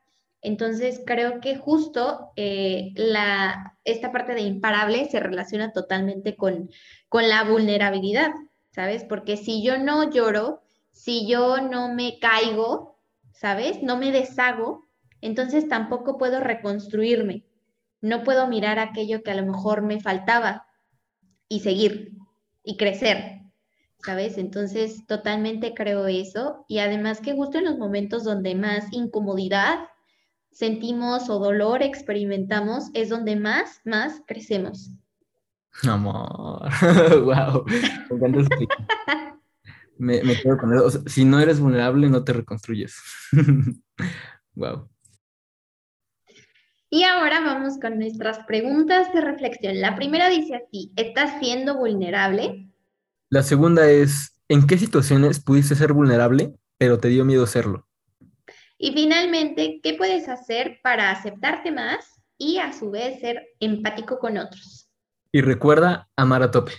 Entonces 0.43 1.03
creo 1.05 1.41
que 1.41 1.57
justo 1.57 2.33
eh, 2.37 2.93
la, 2.95 3.79
esta 3.85 4.13
parte 4.13 4.35
de 4.35 4.43
imparable 4.43 5.09
se 5.09 5.21
relaciona 5.21 5.73
totalmente 5.73 6.37
con, 6.37 6.71
con 7.09 7.29
la 7.29 7.45
vulnerabilidad, 7.45 8.33
¿sabes? 8.71 9.05
Porque 9.05 9.37
si 9.37 9.63
yo 9.63 9.79
no 9.79 10.11
lloro, 10.11 10.63
si 10.93 11.27
yo 11.27 11.61
no 11.61 11.93
me 11.93 12.19
caigo, 12.19 12.99
¿sabes? 13.33 13.83
No 13.83 13.97
me 13.97 14.13
deshago, 14.13 14.89
entonces 15.21 15.69
tampoco 15.69 16.19
puedo 16.19 16.41
reconstruirme. 16.41 17.45
No 18.01 18.23
puedo 18.23 18.47
mirar 18.47 18.79
aquello 18.79 19.23
que 19.23 19.31
a 19.31 19.35
lo 19.35 19.47
mejor 19.47 19.83
me 19.83 20.01
faltaba 20.01 20.67
y 21.49 21.61
seguir 21.61 22.13
y 22.63 22.77
crecer. 22.77 23.46
¿Sabes? 24.05 24.39
Entonces, 24.39 25.07
totalmente 25.07 25.75
creo 25.75 26.07
eso. 26.07 26.65
Y 26.69 26.79
además 26.79 27.21
que 27.21 27.35
justo 27.35 27.59
en 27.59 27.65
los 27.65 27.79
momentos 27.79 28.25
donde 28.25 28.55
más 28.55 28.87
incomodidad 28.93 29.89
sentimos 30.51 31.29
o 31.29 31.39
dolor 31.39 31.83
experimentamos, 31.83 32.91
es 32.95 33.11
donde 33.11 33.37
más, 33.37 33.81
más 33.85 34.23
crecemos. 34.27 34.91
Amor, 35.83 36.71
wow, 37.25 37.65
me 39.99 40.23
Me, 40.23 40.37
quedo 40.37 40.57
con 40.57 40.75
eso. 40.75 41.03
si 41.07 41.25
no 41.25 41.41
eres 41.41 41.61
vulnerable, 41.61 42.09
no 42.09 42.25
te 42.25 42.33
reconstruyes. 42.33 42.97
wow. 44.55 44.89
Y 46.89 47.03
ahora 47.03 47.41
vamos 47.41 47.79
con 47.79 47.99
nuestras 47.99 48.39
preguntas 48.47 49.13
de 49.13 49.21
reflexión. 49.21 49.81
La 49.81 49.97
primera 49.97 50.29
dice 50.29 50.55
así, 50.57 50.93
¿estás 50.97 51.39
siendo 51.41 51.77
vulnerable? 51.77 52.71
La 53.37 53.43
segunda 53.43 53.91
es, 53.91 54.35
¿en 54.49 54.67
qué 54.67 54.79
situaciones 54.79 55.41
pudiste 55.41 55.75
ser 55.75 55.93
vulnerable, 55.93 56.55
pero 56.79 56.99
te 56.99 57.09
dio 57.09 57.23
miedo 57.27 57.47
serlo? 57.47 57.87
Y 58.79 58.95
finalmente, 58.95 59.81
¿qué 59.83 59.93
puedes 59.93 60.27
hacer 60.31 60.81
para 60.83 61.11
aceptarte 61.11 61.71
más 61.71 62.19
y 62.39 62.57
a 62.61 62.73
su 62.73 62.91
vez 62.91 63.21
ser 63.21 63.43
empático 63.61 64.19
con 64.19 64.39
otros? 64.39 64.89
Y 65.33 65.43
recuerda 65.43 66.09
amar 66.17 66.43
a 66.43 66.51
tope. 66.51 66.73